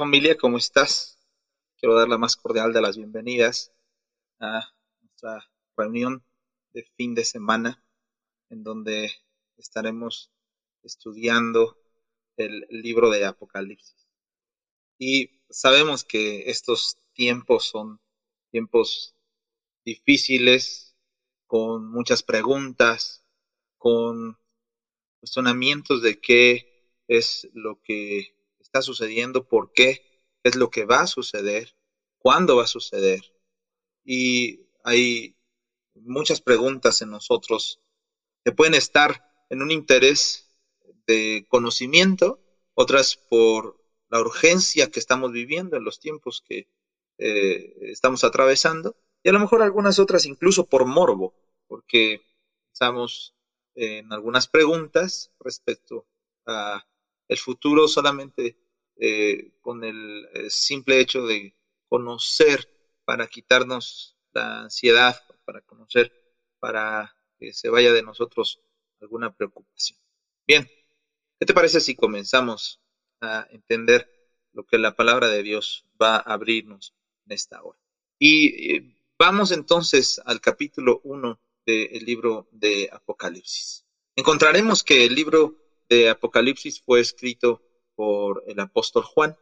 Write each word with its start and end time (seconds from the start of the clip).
familia, 0.00 0.38
¿cómo 0.38 0.56
estás? 0.56 1.18
Quiero 1.76 1.94
dar 1.94 2.08
la 2.08 2.16
más 2.16 2.34
cordial 2.34 2.72
de 2.72 2.80
las 2.80 2.96
bienvenidas 2.96 3.70
a 4.38 4.72
nuestra 5.02 5.46
reunión 5.76 6.24
de 6.72 6.84
fin 6.96 7.14
de 7.14 7.22
semana 7.22 7.84
en 8.48 8.62
donde 8.64 9.12
estaremos 9.58 10.30
estudiando 10.82 11.76
el 12.38 12.66
libro 12.70 13.10
de 13.10 13.26
Apocalipsis. 13.26 14.08
Y 14.96 15.42
sabemos 15.50 16.02
que 16.02 16.48
estos 16.48 16.96
tiempos 17.12 17.66
son 17.66 18.00
tiempos 18.50 19.14
difíciles, 19.84 20.96
con 21.46 21.90
muchas 21.92 22.22
preguntas, 22.22 23.22
con 23.76 24.38
cuestionamientos 25.18 26.00
de 26.00 26.18
qué 26.22 26.90
es 27.06 27.50
lo 27.52 27.82
que 27.82 28.39
está 28.70 28.82
sucediendo, 28.82 29.48
por 29.48 29.72
qué, 29.72 30.06
es 30.44 30.54
lo 30.54 30.70
que 30.70 30.84
va 30.84 31.00
a 31.00 31.06
suceder, 31.08 31.74
cuándo 32.18 32.56
va 32.56 32.64
a 32.64 32.68
suceder. 32.68 33.20
Y 34.04 34.68
hay 34.84 35.36
muchas 35.94 36.40
preguntas 36.40 37.02
en 37.02 37.10
nosotros 37.10 37.80
que 38.44 38.52
pueden 38.52 38.74
estar 38.74 39.24
en 39.50 39.60
un 39.62 39.72
interés 39.72 40.48
de 41.08 41.46
conocimiento, 41.48 42.40
otras 42.74 43.16
por 43.16 43.84
la 44.08 44.20
urgencia 44.20 44.90
que 44.90 45.00
estamos 45.00 45.32
viviendo 45.32 45.76
en 45.76 45.84
los 45.84 45.98
tiempos 45.98 46.42
que 46.46 46.68
eh, 47.18 47.74
estamos 47.90 48.22
atravesando, 48.22 48.96
y 49.24 49.30
a 49.30 49.32
lo 49.32 49.40
mejor 49.40 49.62
algunas 49.62 49.98
otras 49.98 50.26
incluso 50.26 50.66
por 50.66 50.86
morbo, 50.86 51.34
porque 51.66 52.22
estamos 52.72 53.34
en 53.74 54.12
algunas 54.12 54.46
preguntas 54.46 55.32
respecto 55.40 56.06
a 56.46 56.86
el 57.30 57.38
futuro 57.38 57.86
solamente 57.86 58.58
eh, 58.96 59.52
con 59.60 59.84
el 59.84 60.28
eh, 60.34 60.50
simple 60.50 60.98
hecho 60.98 61.26
de 61.26 61.54
conocer 61.88 62.68
para 63.04 63.28
quitarnos 63.28 64.16
la 64.32 64.62
ansiedad, 64.62 65.16
para 65.44 65.60
conocer, 65.60 66.12
para 66.58 67.16
que 67.38 67.52
se 67.52 67.68
vaya 67.68 67.92
de 67.92 68.02
nosotros 68.02 68.60
alguna 69.00 69.32
preocupación. 69.32 69.98
Bien, 70.44 70.68
¿qué 71.38 71.46
te 71.46 71.54
parece 71.54 71.80
si 71.80 71.94
comenzamos 71.94 72.80
a 73.20 73.46
entender 73.52 74.10
lo 74.52 74.66
que 74.66 74.78
la 74.78 74.96
palabra 74.96 75.28
de 75.28 75.44
Dios 75.44 75.86
va 76.02 76.16
a 76.16 76.34
abrirnos 76.34 76.94
en 77.26 77.32
esta 77.32 77.62
hora? 77.62 77.78
Y 78.18 78.74
eh, 78.74 78.96
vamos 79.16 79.52
entonces 79.52 80.20
al 80.24 80.40
capítulo 80.40 81.00
1 81.04 81.40
del 81.64 82.04
libro 82.04 82.48
de 82.50 82.90
Apocalipsis. 82.92 83.86
Encontraremos 84.16 84.82
que 84.82 85.04
el 85.06 85.14
libro 85.14 85.69
de 85.90 86.08
Apocalipsis 86.08 86.80
fue 86.80 87.00
escrito 87.00 87.60
por 87.96 88.44
el 88.46 88.58
apóstol 88.60 89.02
Juan 89.02 89.36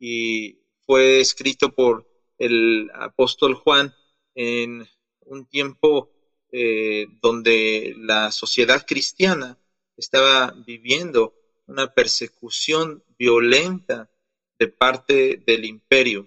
y 0.00 0.58
fue 0.86 1.20
escrito 1.20 1.72
por 1.72 2.08
el 2.38 2.90
apóstol 2.94 3.54
Juan 3.54 3.94
en 4.34 4.88
un 5.20 5.46
tiempo 5.46 6.10
eh, 6.50 7.06
donde 7.20 7.94
la 7.98 8.32
sociedad 8.32 8.84
cristiana 8.86 9.58
estaba 9.96 10.52
viviendo 10.66 11.34
una 11.66 11.92
persecución 11.92 13.04
violenta 13.18 14.10
de 14.58 14.68
parte 14.68 15.36
del 15.46 15.66
imperio 15.66 16.26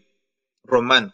romano. 0.64 1.14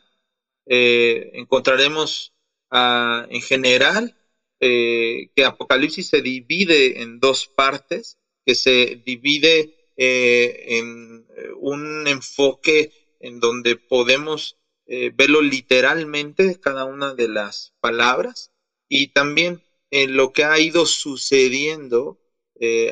Eh, 0.65 1.31
encontraremos 1.33 2.33
ah, 2.69 3.25
en 3.29 3.41
general 3.41 4.15
eh, 4.59 5.31
que 5.33 5.45
Apocalipsis 5.45 6.09
se 6.09 6.21
divide 6.21 7.01
en 7.01 7.19
dos 7.21 7.47
partes 7.47 8.19
que 8.49 8.55
se 8.55 8.99
divide 9.05 9.91
eh, 9.95 10.79
en 10.79 11.23
eh, 11.37 11.49
un 11.59 12.07
enfoque 12.07 12.91
en 13.19 13.39
donde 13.39 13.75
podemos 13.75 14.57
eh, 14.87 15.11
verlo 15.13 15.43
literalmente, 15.43 16.59
cada 16.59 16.85
una 16.85 17.13
de 17.13 17.27
las 17.27 17.75
palabras, 17.79 18.51
y 18.87 19.09
también 19.09 19.61
en 19.91 20.17
lo 20.17 20.33
que 20.33 20.45
ha 20.45 20.57
ido 20.59 20.87
sucediendo 20.87 22.17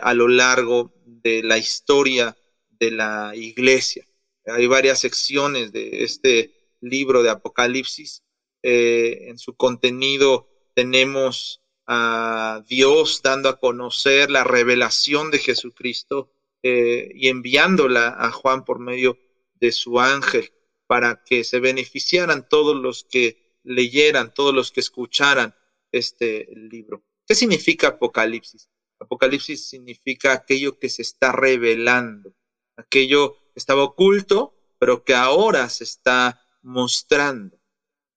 a 0.02 0.14
lo 0.14 0.28
largo 0.28 0.94
de 1.04 1.42
la 1.42 1.58
historia 1.58 2.38
de 2.70 2.92
la 2.92 3.34
iglesia. 3.36 4.08
Hay 4.46 4.68
varias 4.68 5.00
secciones 5.00 5.72
de 5.72 6.04
este 6.04 6.54
libro 6.82 7.24
de 7.24 7.32
Apocalipsis. 7.32 8.22
en 8.62 9.38
su 9.40 9.56
contenido 9.56 10.48
tenemos 10.76 11.62
a 11.88 12.64
Dios 12.68 13.22
dando 13.24 13.48
a 13.50 13.60
conocer 13.60 14.30
la 14.30 14.44
revelación 14.44 15.32
de 15.32 15.40
Jesucristo 15.40 16.30
eh, 16.62 17.10
y 17.16 17.30
enviándola 17.30 18.16
a 18.20 18.32
Juan 18.32 18.66
por 18.66 18.80
medio 18.80 19.18
de 19.56 19.72
su 19.72 20.00
ángel 20.00 20.52
para 20.86 21.24
que 21.24 21.44
se 21.44 21.60
beneficiaran 21.60 22.48
todos 22.48 22.76
los 22.76 23.06
que 23.06 23.58
leyeran, 23.64 24.34
todos 24.34 24.54
los 24.54 24.72
que 24.72 24.82
escucharan 24.82 25.56
este 25.92 26.48
libro. 26.54 27.04
¿Qué 27.26 27.36
significa 27.36 27.90
Apocalipsis? 27.90 28.70
Apocalipsis 29.00 29.70
significa 29.70 30.34
aquello 30.34 30.80
que 30.80 30.90
se 30.90 31.02
está 31.02 31.32
revelando, 31.32 32.34
aquello 32.76 33.38
que 33.54 33.60
estaba 33.60 33.84
oculto, 33.84 34.54
pero 34.80 35.04
que 35.04 35.14
ahora 35.14 35.70
se 35.70 35.84
está 35.84 36.42
mostrando. 36.62 37.60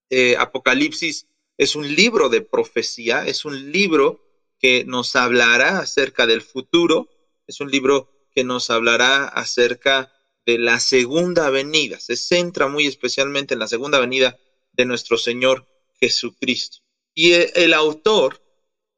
Eh, 0.09 0.35
Apocalipsis 0.37 1.27
es 1.61 1.75
un 1.75 1.93
libro 1.93 2.27
de 2.27 2.41
profecía, 2.41 3.23
es 3.27 3.45
un 3.45 3.71
libro 3.71 4.19
que 4.59 4.83
nos 4.83 5.15
hablará 5.15 5.77
acerca 5.77 6.25
del 6.25 6.41
futuro, 6.41 7.07
es 7.45 7.61
un 7.61 7.69
libro 7.69 8.09
que 8.33 8.43
nos 8.43 8.71
hablará 8.71 9.27
acerca 9.27 10.11
de 10.43 10.57
la 10.57 10.79
segunda 10.79 11.51
venida, 11.51 11.99
se 11.99 12.15
centra 12.15 12.67
muy 12.67 12.87
especialmente 12.87 13.53
en 13.53 13.59
la 13.59 13.67
segunda 13.67 13.99
venida 13.99 14.39
de 14.71 14.85
nuestro 14.85 15.19
Señor 15.19 15.67
Jesucristo. 15.99 16.79
Y 17.13 17.33
el 17.33 17.75
autor, 17.75 18.41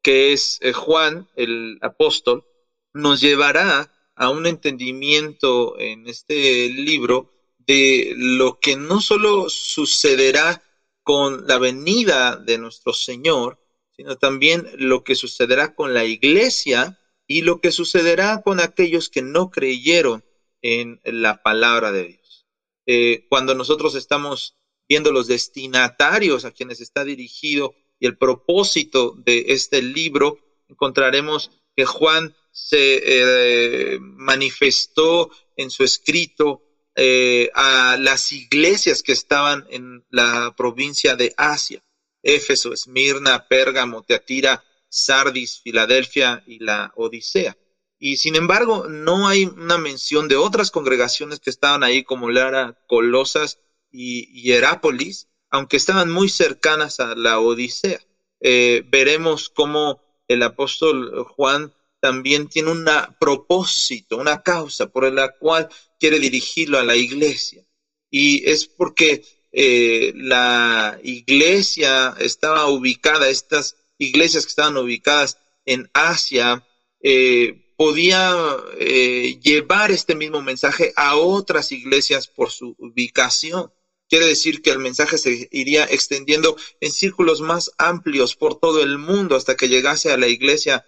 que 0.01 0.31
es 0.31 0.57
eh, 0.61 0.71
Juan, 0.71 1.27
el 1.35 1.79
apóstol, 1.81 2.45
nos 2.93 3.19
llevará 3.19 3.91
a 4.15 4.29
un 4.29 4.47
entendimiento 4.47 5.77
en 5.77 6.07
este 6.07 6.69
libro 6.69 7.29
de 7.57 8.13
lo 8.15 8.57
que 8.61 8.77
no 8.77 9.01
solo 9.01 9.49
sucederá 9.49 10.63
con 11.03 11.47
la 11.47 11.57
venida 11.57 12.37
de 12.37 12.57
nuestro 12.57 12.93
Señor, 12.93 13.59
sino 13.95 14.17
también 14.17 14.67
lo 14.77 15.03
que 15.03 15.15
sucederá 15.15 15.75
con 15.75 15.93
la 15.93 16.05
iglesia 16.05 16.99
y 17.27 17.41
lo 17.41 17.61
que 17.61 17.71
sucederá 17.71 18.41
con 18.41 18.59
aquellos 18.59 19.09
que 19.09 19.21
no 19.21 19.51
creyeron 19.51 20.23
en 20.61 20.99
la 21.03 21.43
palabra 21.43 21.91
de 21.91 22.05
Dios. 22.05 22.47
Eh, 22.85 23.25
cuando 23.29 23.55
nosotros 23.55 23.95
estamos 23.95 24.57
viendo 24.89 25.11
los 25.11 25.27
destinatarios 25.27 26.45
a 26.45 26.51
quienes 26.51 26.81
está 26.81 27.03
dirigido 27.03 27.75
y 27.99 28.05
el 28.05 28.17
propósito 28.17 29.15
de 29.17 29.45
este 29.49 29.81
libro, 29.81 30.39
encontraremos 30.67 31.51
que 31.75 31.85
Juan 31.85 32.35
se 32.51 33.01
eh, 33.03 33.99
manifestó 33.99 35.31
en 35.55 35.69
su 35.69 35.83
escrito 35.83 36.61
eh, 36.95 37.49
a 37.55 37.97
las 37.99 38.31
iglesias 38.31 39.01
que 39.01 39.13
estaban 39.13 39.65
en 39.69 40.05
la 40.09 40.53
provincia 40.55 41.15
de 41.15 41.33
Asia, 41.37 41.83
Éfeso, 42.21 42.73
Esmirna, 42.73 43.47
Pérgamo, 43.47 44.03
Teatira, 44.03 44.63
Sardis, 44.89 45.59
Filadelfia 45.61 46.43
y 46.45 46.59
la 46.59 46.91
Odisea. 46.95 47.57
Y 47.99 48.17
sin 48.17 48.35
embargo, 48.35 48.87
no 48.87 49.27
hay 49.27 49.45
una 49.45 49.77
mención 49.77 50.27
de 50.27 50.35
otras 50.35 50.71
congregaciones 50.71 51.39
que 51.39 51.49
estaban 51.49 51.83
ahí, 51.83 52.03
como 52.03 52.29
Lara, 52.29 52.77
Colosas 52.87 53.59
y 53.91 54.25
Hierápolis, 54.41 55.29
aunque 55.49 55.77
estaban 55.77 56.11
muy 56.11 56.29
cercanas 56.29 56.99
a 56.99 57.15
la 57.15 57.39
Odisea. 57.39 57.99
Eh, 58.41 58.83
veremos 58.87 59.49
cómo 59.49 60.01
el 60.27 60.43
apóstol 60.43 61.25
Juan 61.29 61.73
también 62.03 62.49
tiene 62.49 62.69
un 62.69 62.85
propósito, 63.17 64.17
una 64.17 64.43
causa 64.43 64.87
por 64.87 65.09
la 65.13 65.29
cual 65.37 65.69
quiere 65.97 66.19
dirigirlo 66.19 66.77
a 66.77 66.83
la 66.83 66.97
iglesia. 66.97 67.63
Y 68.11 68.49
es 68.49 68.67
porque 68.67 69.23
eh, 69.53 70.11
la 70.17 70.99
iglesia 71.01 72.13
estaba 72.19 72.67
ubicada, 72.67 73.29
estas 73.29 73.77
iglesias 73.97 74.43
que 74.43 74.49
estaban 74.49 74.75
ubicadas 74.75 75.37
en 75.63 75.89
Asia, 75.93 76.67
eh, 77.01 77.73
podía 77.77 78.35
eh, 78.77 79.39
llevar 79.41 79.89
este 79.91 80.13
mismo 80.13 80.41
mensaje 80.41 80.91
a 80.97 81.15
otras 81.15 81.71
iglesias 81.71 82.27
por 82.27 82.51
su 82.51 82.75
ubicación. 82.79 83.71
Quiere 84.09 84.25
decir 84.25 84.61
que 84.61 84.71
el 84.71 84.79
mensaje 84.79 85.17
se 85.17 85.47
iría 85.53 85.85
extendiendo 85.85 86.57
en 86.81 86.91
círculos 86.91 87.39
más 87.39 87.71
amplios 87.77 88.35
por 88.35 88.59
todo 88.59 88.83
el 88.83 88.97
mundo 88.97 89.37
hasta 89.37 89.55
que 89.55 89.69
llegase 89.69 90.11
a 90.11 90.17
la 90.17 90.27
iglesia 90.27 90.85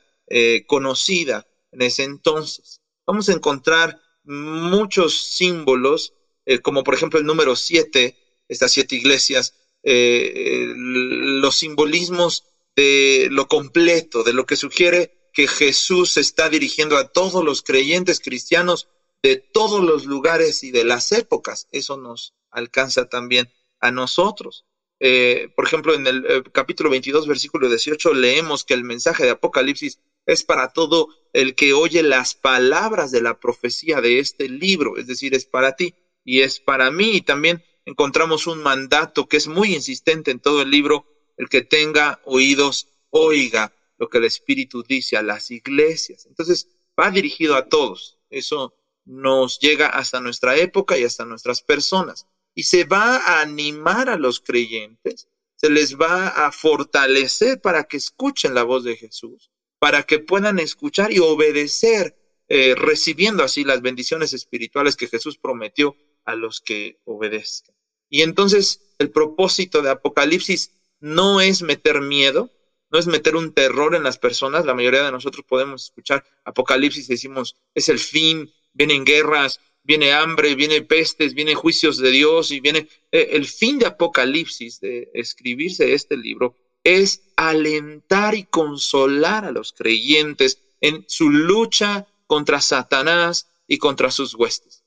conocida 0.67 1.47
en 1.71 1.81
ese 1.81 2.03
entonces. 2.03 2.81
Vamos 3.05 3.29
a 3.29 3.33
encontrar 3.33 4.01
muchos 4.23 5.21
símbolos, 5.35 6.13
eh, 6.45 6.59
como 6.59 6.83
por 6.83 6.95
ejemplo 6.95 7.19
el 7.19 7.25
número 7.25 7.55
siete, 7.55 8.17
estas 8.47 8.71
siete 8.71 8.95
iglesias, 8.95 9.55
eh, 9.83 10.33
eh, 10.35 10.73
los 10.75 11.55
simbolismos 11.55 12.45
de 12.75 13.27
lo 13.31 13.47
completo, 13.47 14.23
de 14.23 14.33
lo 14.33 14.45
que 14.45 14.55
sugiere 14.55 15.29
que 15.33 15.47
Jesús 15.47 16.17
está 16.17 16.49
dirigiendo 16.49 16.97
a 16.97 17.09
todos 17.09 17.43
los 17.43 17.61
creyentes 17.61 18.19
cristianos 18.19 18.87
de 19.21 19.37
todos 19.37 19.83
los 19.83 20.05
lugares 20.05 20.63
y 20.63 20.71
de 20.71 20.85
las 20.85 21.11
épocas. 21.11 21.67
Eso 21.71 21.97
nos 21.97 22.33
alcanza 22.51 23.07
también 23.09 23.51
a 23.79 23.91
nosotros. 23.91 24.65
Eh, 24.99 25.49
por 25.55 25.65
ejemplo, 25.65 25.93
en 25.93 26.07
el 26.07 26.25
eh, 26.25 26.43
capítulo 26.51 26.89
22, 26.89 27.27
versículo 27.27 27.67
18, 27.67 28.13
leemos 28.13 28.63
que 28.63 28.73
el 28.73 28.83
mensaje 28.83 29.25
de 29.25 29.31
Apocalipsis 29.31 29.99
es 30.25 30.43
para 30.43 30.69
todo 30.69 31.09
el 31.33 31.55
que 31.55 31.73
oye 31.73 32.03
las 32.03 32.33
palabras 32.33 33.11
de 33.11 33.21
la 33.21 33.39
profecía 33.39 34.01
de 34.01 34.19
este 34.19 34.49
libro, 34.49 34.97
es 34.97 35.07
decir, 35.07 35.33
es 35.33 35.45
para 35.45 35.75
ti 35.75 35.95
y 36.23 36.41
es 36.41 36.59
para 36.59 36.91
mí. 36.91 37.17
Y 37.17 37.21
también 37.21 37.63
encontramos 37.85 38.47
un 38.47 38.63
mandato 38.63 39.27
que 39.27 39.37
es 39.37 39.47
muy 39.47 39.73
insistente 39.73 40.31
en 40.31 40.39
todo 40.39 40.61
el 40.61 40.71
libro, 40.71 41.05
el 41.37 41.49
que 41.49 41.61
tenga 41.61 42.21
oídos, 42.25 42.89
oiga 43.09 43.73
lo 43.97 44.09
que 44.09 44.17
el 44.17 44.25
Espíritu 44.25 44.83
dice 44.83 45.17
a 45.17 45.21
las 45.21 45.51
iglesias. 45.51 46.25
Entonces, 46.25 46.67
va 46.99 47.11
dirigido 47.11 47.55
a 47.55 47.67
todos. 47.67 48.19
Eso 48.29 48.75
nos 49.05 49.59
llega 49.59 49.87
hasta 49.87 50.19
nuestra 50.19 50.57
época 50.57 50.97
y 50.97 51.03
hasta 51.03 51.25
nuestras 51.25 51.61
personas 51.61 52.27
y 52.55 52.63
se 52.63 52.85
va 52.85 53.17
a 53.17 53.41
animar 53.41 54.09
a 54.09 54.17
los 54.17 54.39
creyentes, 54.39 55.27
se 55.55 55.69
les 55.69 55.97
va 55.97 56.29
a 56.29 56.51
fortalecer 56.51 57.61
para 57.61 57.83
que 57.83 57.97
escuchen 57.97 58.55
la 58.55 58.63
voz 58.63 58.85
de 58.85 58.95
Jesús, 58.95 59.51
para 59.79 60.03
que 60.03 60.19
puedan 60.19 60.59
escuchar 60.59 61.11
y 61.11 61.19
obedecer, 61.19 62.15
eh, 62.47 62.75
recibiendo 62.75 63.43
así 63.43 63.63
las 63.63 63.81
bendiciones 63.81 64.33
espirituales 64.33 64.95
que 64.95 65.07
Jesús 65.07 65.37
prometió 65.37 65.95
a 66.25 66.35
los 66.35 66.61
que 66.61 66.99
obedezcan. 67.05 67.75
Y 68.09 68.21
entonces 68.21 68.81
el 68.99 69.11
propósito 69.11 69.81
de 69.81 69.89
Apocalipsis 69.89 70.71
no 70.99 71.41
es 71.41 71.61
meter 71.61 72.01
miedo, 72.01 72.51
no 72.91 72.99
es 72.99 73.07
meter 73.07 73.35
un 73.35 73.53
terror 73.53 73.95
en 73.95 74.03
las 74.03 74.17
personas. 74.17 74.65
La 74.65 74.73
mayoría 74.73 75.03
de 75.03 75.11
nosotros 75.11 75.45
podemos 75.47 75.85
escuchar 75.85 76.23
Apocalipsis 76.43 77.09
y 77.09 77.13
decimos, 77.13 77.57
es 77.73 77.89
el 77.89 77.99
fin, 77.99 78.51
vienen 78.73 79.05
guerras, 79.05 79.59
viene 79.83 80.13
hambre, 80.13 80.55
viene 80.55 80.81
pestes, 80.81 81.33
viene 81.33 81.55
juicios 81.55 81.97
de 81.97 82.11
Dios 82.11 82.51
y 82.51 82.59
viene 82.59 82.87
eh, 83.11 83.29
el 83.31 83.45
fin 83.45 83.79
de 83.79 83.85
Apocalipsis, 83.85 84.79
de 84.79 85.09
escribirse 85.13 85.93
este 85.93 86.17
libro, 86.17 86.55
es 86.85 87.23
alentar 87.35 88.35
y 88.35 88.45
consolar 88.45 89.43
a 89.43 89.51
los 89.51 89.73
creyentes 89.73 90.61
en 90.79 91.03
su 91.09 91.29
lucha 91.29 92.07
contra 92.27 92.61
Satanás 92.61 93.47
y 93.67 93.77
contra 93.77 94.11
sus 94.11 94.35
huestes. 94.35 94.83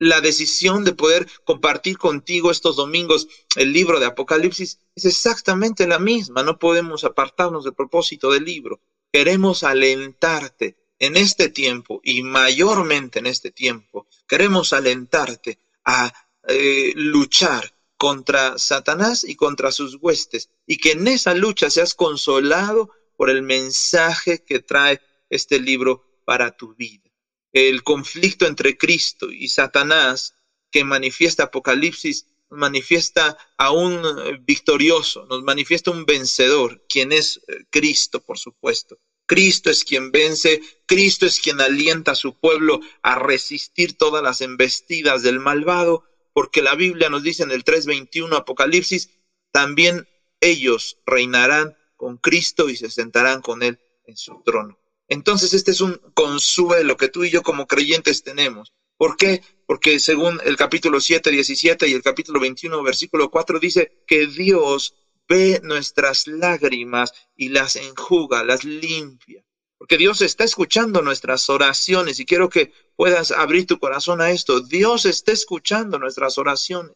La 0.00 0.20
decisión 0.20 0.84
de 0.84 0.92
poder 0.92 1.28
compartir 1.44 1.98
contigo 1.98 2.50
estos 2.50 2.74
domingos 2.74 3.28
el 3.54 3.72
libro 3.72 4.00
de 4.00 4.06
Apocalipsis 4.06 4.80
es 4.96 5.04
exactamente 5.04 5.86
la 5.86 6.00
misma. 6.00 6.42
No 6.42 6.58
podemos 6.58 7.04
apartarnos 7.04 7.62
del 7.62 7.74
propósito 7.74 8.32
del 8.32 8.44
libro. 8.44 8.80
Queremos 9.12 9.62
alentarte 9.62 10.76
en 10.98 11.16
este 11.16 11.48
tiempo 11.48 12.00
y 12.02 12.22
mayormente 12.22 13.18
en 13.18 13.26
este 13.26 13.50
tiempo, 13.50 14.06
queremos 14.26 14.72
alentarte 14.72 15.58
a 15.84 16.12
eh, 16.48 16.92
luchar 16.96 17.74
contra 17.96 18.58
Satanás 18.58 19.24
y 19.24 19.36
contra 19.36 19.72
sus 19.72 19.96
huestes 20.00 20.50
y 20.66 20.78
que 20.78 20.92
en 20.92 21.08
esa 21.08 21.34
lucha 21.34 21.70
seas 21.70 21.94
consolado 21.94 22.90
por 23.16 23.30
el 23.30 23.42
mensaje 23.42 24.44
que 24.44 24.60
trae 24.60 25.00
este 25.30 25.60
libro 25.60 26.04
para 26.24 26.56
tu 26.56 26.74
vida. 26.74 27.10
El 27.52 27.82
conflicto 27.82 28.46
entre 28.46 28.76
Cristo 28.76 29.30
y 29.30 29.48
Satanás 29.48 30.34
que 30.70 30.84
manifiesta 30.84 31.44
Apocalipsis 31.44 32.26
nos 32.50 32.58
manifiesta 32.58 33.38
a 33.56 33.70
un 33.70 33.92
eh, 34.04 34.40
victorioso, 34.42 35.24
nos 35.26 35.42
manifiesta 35.44 35.92
un 35.92 36.04
vencedor, 36.04 36.84
quien 36.88 37.12
es 37.12 37.40
eh, 37.46 37.64
Cristo, 37.70 38.20
por 38.20 38.38
supuesto. 38.38 38.98
Cristo 39.26 39.70
es 39.70 39.84
quien 39.84 40.10
vence, 40.10 40.60
Cristo 40.86 41.26
es 41.26 41.40
quien 41.40 41.60
alienta 41.60 42.12
a 42.12 42.16
su 42.16 42.38
pueblo 42.38 42.80
a 43.02 43.18
resistir 43.18 43.96
todas 43.96 44.22
las 44.22 44.40
embestidas 44.40 45.22
del 45.22 45.40
malvado, 45.40 46.04
porque 46.34 46.60
la 46.60 46.74
Biblia 46.74 47.08
nos 47.08 47.22
dice 47.22 47.44
en 47.44 47.52
el 47.52 47.64
3.21 47.64 48.36
Apocalipsis, 48.36 49.08
también 49.52 50.06
ellos 50.40 50.98
reinarán 51.06 51.74
con 51.96 52.18
Cristo 52.18 52.68
y 52.68 52.76
se 52.76 52.90
sentarán 52.90 53.40
con 53.40 53.62
Él 53.62 53.78
en 54.04 54.16
su 54.18 54.42
trono. 54.44 54.78
Entonces 55.08 55.54
este 55.54 55.70
es 55.70 55.80
un 55.80 55.98
consuelo 56.12 56.96
que 56.96 57.08
tú 57.08 57.24
y 57.24 57.30
yo 57.30 57.42
como 57.42 57.66
creyentes 57.66 58.22
tenemos. 58.22 58.74
¿Por 58.96 59.16
qué? 59.16 59.42
Porque 59.66 59.98
según 60.00 60.40
el 60.44 60.56
capítulo 60.56 61.00
7, 61.00 61.30
17 61.30 61.88
y 61.88 61.92
el 61.92 62.02
capítulo 62.02 62.40
21, 62.40 62.82
versículo 62.82 63.30
4 63.30 63.58
dice 63.60 64.04
que 64.06 64.26
Dios 64.26 64.94
ve 65.28 65.60
nuestras 65.62 66.26
lágrimas 66.26 67.12
y 67.36 67.48
las 67.48 67.76
enjuga, 67.76 68.44
las 68.44 68.64
limpia. 68.64 69.44
Porque 69.78 69.98
Dios 69.98 70.20
está 70.20 70.44
escuchando 70.44 71.02
nuestras 71.02 71.48
oraciones 71.48 72.18
y 72.18 72.24
quiero 72.24 72.48
que 72.48 72.72
puedas 72.96 73.30
abrir 73.30 73.66
tu 73.66 73.78
corazón 73.78 74.20
a 74.20 74.30
esto. 74.30 74.60
Dios 74.60 75.04
está 75.06 75.32
escuchando 75.32 75.98
nuestras 75.98 76.38
oraciones 76.38 76.92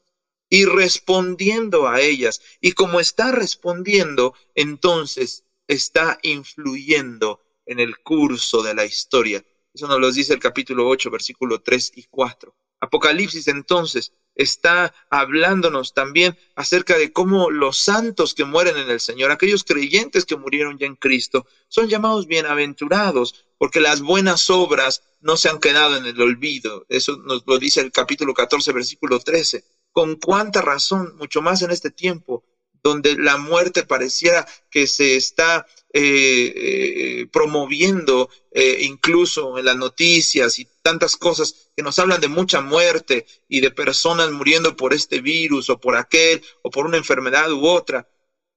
y 0.50 0.64
respondiendo 0.64 1.88
a 1.88 2.00
ellas. 2.00 2.40
Y 2.60 2.72
como 2.72 3.00
está 3.00 3.32
respondiendo, 3.32 4.34
entonces 4.54 5.44
está 5.66 6.18
influyendo 6.22 7.40
en 7.66 7.80
el 7.80 7.98
curso 7.98 8.62
de 8.62 8.74
la 8.74 8.84
historia. 8.84 9.44
Eso 9.74 9.86
nos 9.86 10.00
lo 10.00 10.10
dice 10.10 10.32
el 10.32 10.40
capítulo 10.40 10.88
8, 10.88 11.10
versículo 11.10 11.60
3 11.60 11.92
y 11.96 12.04
4. 12.04 12.54
Apocalipsis 12.80 13.48
entonces 13.48 14.12
está 14.38 14.94
hablándonos 15.10 15.92
también 15.92 16.38
acerca 16.54 16.96
de 16.96 17.12
cómo 17.12 17.50
los 17.50 17.76
santos 17.76 18.34
que 18.34 18.44
mueren 18.44 18.78
en 18.78 18.88
el 18.88 19.00
Señor, 19.00 19.30
aquellos 19.30 19.64
creyentes 19.64 20.24
que 20.24 20.36
murieron 20.36 20.78
ya 20.78 20.86
en 20.86 20.96
Cristo, 20.96 21.46
son 21.68 21.88
llamados 21.88 22.26
bienaventurados, 22.26 23.44
porque 23.58 23.80
las 23.80 24.00
buenas 24.00 24.48
obras 24.48 25.02
no 25.20 25.36
se 25.36 25.48
han 25.48 25.58
quedado 25.58 25.96
en 25.96 26.06
el 26.06 26.20
olvido. 26.20 26.86
Eso 26.88 27.16
nos 27.16 27.42
lo 27.46 27.58
dice 27.58 27.80
el 27.80 27.92
capítulo 27.92 28.32
14, 28.32 28.72
versículo 28.72 29.18
13. 29.18 29.64
Con 29.92 30.16
cuánta 30.16 30.62
razón, 30.62 31.16
mucho 31.16 31.42
más 31.42 31.60
en 31.62 31.72
este 31.72 31.90
tiempo, 31.90 32.44
donde 32.82 33.16
la 33.16 33.36
muerte 33.36 33.82
pareciera 33.82 34.46
que 34.70 34.86
se 34.86 35.16
está 35.16 35.66
eh, 35.90 36.52
eh, 36.54 37.26
promoviendo 37.32 38.28
eh, 38.50 38.80
incluso 38.82 39.56
en 39.56 39.64
las 39.64 39.76
noticias 39.76 40.58
y 40.58 40.68
tantas 40.82 41.16
cosas 41.16 41.70
que 41.74 41.82
nos 41.82 41.98
hablan 41.98 42.20
de 42.20 42.28
mucha 42.28 42.60
muerte 42.60 43.24
y 43.48 43.60
de 43.60 43.70
personas 43.70 44.30
muriendo 44.30 44.76
por 44.76 44.92
este 44.92 45.22
virus 45.22 45.70
o 45.70 45.80
por 45.80 45.96
aquel 45.96 46.42
o 46.60 46.70
por 46.70 46.84
una 46.84 46.98
enfermedad 46.98 47.50
u 47.52 47.66
otra. 47.66 48.06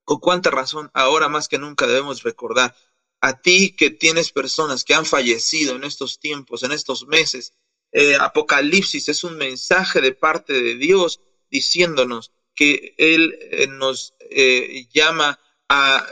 Con 0.04 0.20
cuánta 0.20 0.50
razón 0.52 0.92
ahora 0.94 1.30
más 1.30 1.48
que 1.48 1.58
nunca 1.58 1.88
debemos 1.88 2.22
recordar 2.24 2.76
a 3.22 3.40
ti 3.40 3.78
que 3.78 3.92
tienes 3.92 4.34
personas 4.34 4.84
que 4.84 4.94
han 4.94 5.06
fallecido 5.06 5.78
en 5.78 5.86
estos 5.86 6.20
tiempos, 6.20 6.64
en 6.64 6.74
estos 6.74 7.08
meses. 7.08 7.54
Apocalipsis 8.20 9.08
es 9.08 9.24
un 9.24 9.38
mensaje 9.38 10.02
de 10.02 10.12
parte 10.12 10.54
de 10.54 10.76
Dios 10.76 11.22
diciéndonos 11.50 12.34
que 12.56 12.94
Él 12.98 13.38
nos 13.78 14.16
llama 14.92 15.40
a 15.74 16.06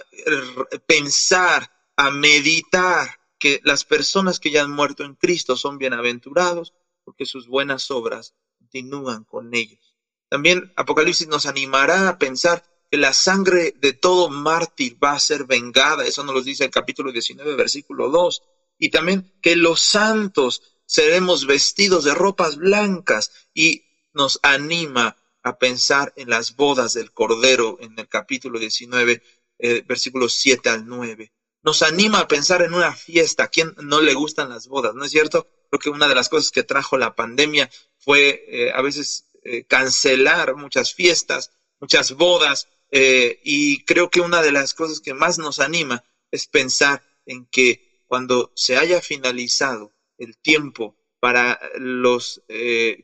pensar, 0.87 1.69
a 1.97 2.11
meditar 2.11 3.19
que 3.37 3.59
las 3.65 3.83
personas 3.83 4.39
que 4.39 4.51
ya 4.51 4.63
han 4.63 4.71
muerto 4.71 5.03
en 5.03 5.15
Cristo 5.15 5.57
son 5.57 5.77
bienaventurados 5.77 6.73
porque 7.03 7.25
sus 7.25 7.49
buenas 7.49 7.91
obras 7.91 8.35
continúan 8.57 9.25
con 9.25 9.53
ellos. 9.53 9.97
También 10.29 10.71
Apocalipsis 10.77 11.27
nos 11.27 11.45
animará 11.45 12.07
a 12.07 12.17
pensar 12.17 12.63
que 12.89 12.95
la 12.95 13.11
sangre 13.11 13.73
de 13.75 13.91
todo 13.91 14.29
mártir 14.29 14.97
va 15.03 15.11
a 15.11 15.19
ser 15.19 15.43
vengada, 15.43 16.05
eso 16.05 16.23
nos 16.23 16.35
lo 16.35 16.41
dice 16.41 16.63
el 16.63 16.71
capítulo 16.71 17.11
19, 17.11 17.55
versículo 17.55 18.09
2, 18.09 18.41
y 18.77 18.91
también 18.91 19.33
que 19.41 19.57
los 19.57 19.81
santos 19.81 20.61
seremos 20.85 21.45
vestidos 21.45 22.05
de 22.05 22.13
ropas 22.13 22.55
blancas 22.55 23.49
y 23.53 23.83
nos 24.13 24.39
anima 24.41 25.17
a 25.43 25.57
pensar 25.57 26.13
en 26.15 26.29
las 26.29 26.55
bodas 26.55 26.93
del 26.93 27.11
Cordero 27.11 27.77
en 27.81 27.97
el 27.97 28.07
capítulo 28.07 28.59
19, 28.59 29.21
eh, 29.59 29.83
versículos 29.85 30.33
7 30.35 30.69
al 30.69 30.87
9. 30.87 31.31
Nos 31.61 31.81
anima 31.83 32.19
a 32.19 32.27
pensar 32.27 32.61
en 32.61 32.73
una 32.73 32.95
fiesta. 32.95 33.43
¿A 33.43 33.47
quién 33.49 33.75
no 33.83 34.01
le 34.01 34.13
gustan 34.13 34.49
las 34.49 34.67
bodas? 34.67 34.95
¿No 34.95 35.03
es 35.03 35.11
cierto? 35.11 35.47
Creo 35.69 35.79
que 35.79 35.89
una 35.89 36.07
de 36.07 36.15
las 36.15 36.29
cosas 36.29 36.51
que 36.51 36.63
trajo 36.63 36.97
la 36.97 37.15
pandemia 37.15 37.69
fue 37.97 38.45
eh, 38.47 38.71
a 38.73 38.81
veces 38.81 39.25
eh, 39.43 39.65
cancelar 39.65 40.55
muchas 40.55 40.93
fiestas, 40.93 41.51
muchas 41.79 42.13
bodas, 42.13 42.67
y 42.91 43.83
creo 43.85 44.09
que 44.09 44.19
una 44.19 44.41
de 44.41 44.51
las 44.51 44.73
cosas 44.73 44.99
que 44.99 45.13
más 45.13 45.37
nos 45.37 45.59
anima 45.59 46.03
es 46.31 46.47
pensar 46.47 47.03
en 47.27 47.45
que 47.45 48.01
cuando 48.07 48.51
se 48.55 48.77
haya 48.77 48.99
finalizado 48.99 49.93
el 50.17 50.39
tiempo 50.39 50.97
para 51.19 51.59
los 51.75 52.41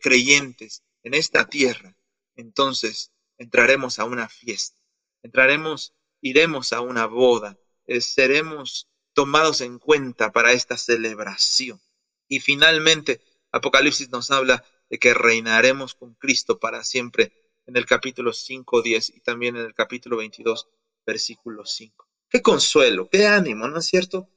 creyentes 0.02 0.82
en 1.04 1.14
esta 1.14 1.46
tierra, 1.46 1.96
entonces 2.36 3.12
entraremos 3.38 4.00
a 4.00 4.06
una 4.06 4.28
fiesta, 4.28 4.82
entraremos, 5.22 5.94
iremos 6.26 6.74
a 6.74 6.82
una 6.82 7.06
boda, 7.06 7.56
eh, 7.86 8.02
seremos 8.02 8.90
tomados 9.14 9.62
en 9.62 9.78
cuenta 9.78 10.32
para 10.32 10.54
esta 10.54 10.76
celebración. 10.76 11.80
Y 12.28 12.40
finalmente, 12.40 13.22
Apocalipsis 13.52 14.10
nos 14.10 14.32
habla 14.32 14.66
de 14.90 14.98
que 14.98 15.14
reinaremos 15.14 15.94
con 15.94 16.16
Cristo 16.16 16.60
para 16.60 16.84
siempre 16.84 17.32
en 17.68 17.78
el 17.78 17.86
capítulo 17.86 18.34
5, 18.34 18.82
10 18.82 19.10
y 19.12 19.20
también 19.22 19.56
en 19.56 19.66
el 19.66 19.76
capítulo 19.76 20.18
22, 20.18 20.68
versículo 21.06 21.64
5. 21.64 22.10
Qué 22.28 22.42
consuelo, 22.42 23.08
qué 23.08 23.28
ánimo, 23.28 23.68
¿no 23.68 23.78
es 23.78 23.86
cierto? 23.86 24.28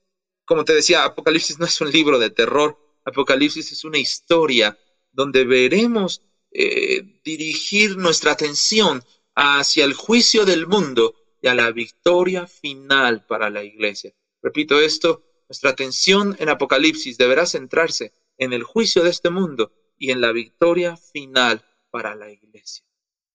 Como 0.44 0.66
te 0.66 0.74
decía, 0.74 1.04
Apocalipsis 1.04 1.58
no 1.58 1.64
es 1.64 1.80
un 1.80 1.90
libro 1.90 2.18
de 2.18 2.28
terror, 2.28 2.78
Apocalipsis 3.06 3.72
es 3.72 3.84
una 3.84 3.96
historia 3.96 4.78
donde 5.10 5.46
veremos 5.46 6.20
eh, 6.50 7.22
dirigir 7.24 7.96
nuestra 7.96 8.32
atención 8.32 9.02
hacia 9.34 9.86
el 9.86 9.94
juicio 9.94 10.44
del 10.44 10.66
mundo 10.66 11.14
y 11.40 11.48
a 11.48 11.54
la 11.54 11.70
victoria 11.70 12.46
final 12.46 13.24
para 13.26 13.50
la 13.50 13.62
iglesia. 13.62 14.14
Repito 14.42 14.80
esto, 14.80 15.24
nuestra 15.48 15.70
atención 15.70 16.36
en 16.38 16.48
Apocalipsis 16.48 17.16
deberá 17.18 17.46
centrarse 17.46 18.12
en 18.36 18.52
el 18.52 18.62
juicio 18.62 19.02
de 19.02 19.10
este 19.10 19.30
mundo 19.30 19.72
y 19.96 20.10
en 20.10 20.20
la 20.20 20.32
victoria 20.32 20.96
final 20.96 21.64
para 21.90 22.14
la 22.14 22.30
iglesia. 22.30 22.84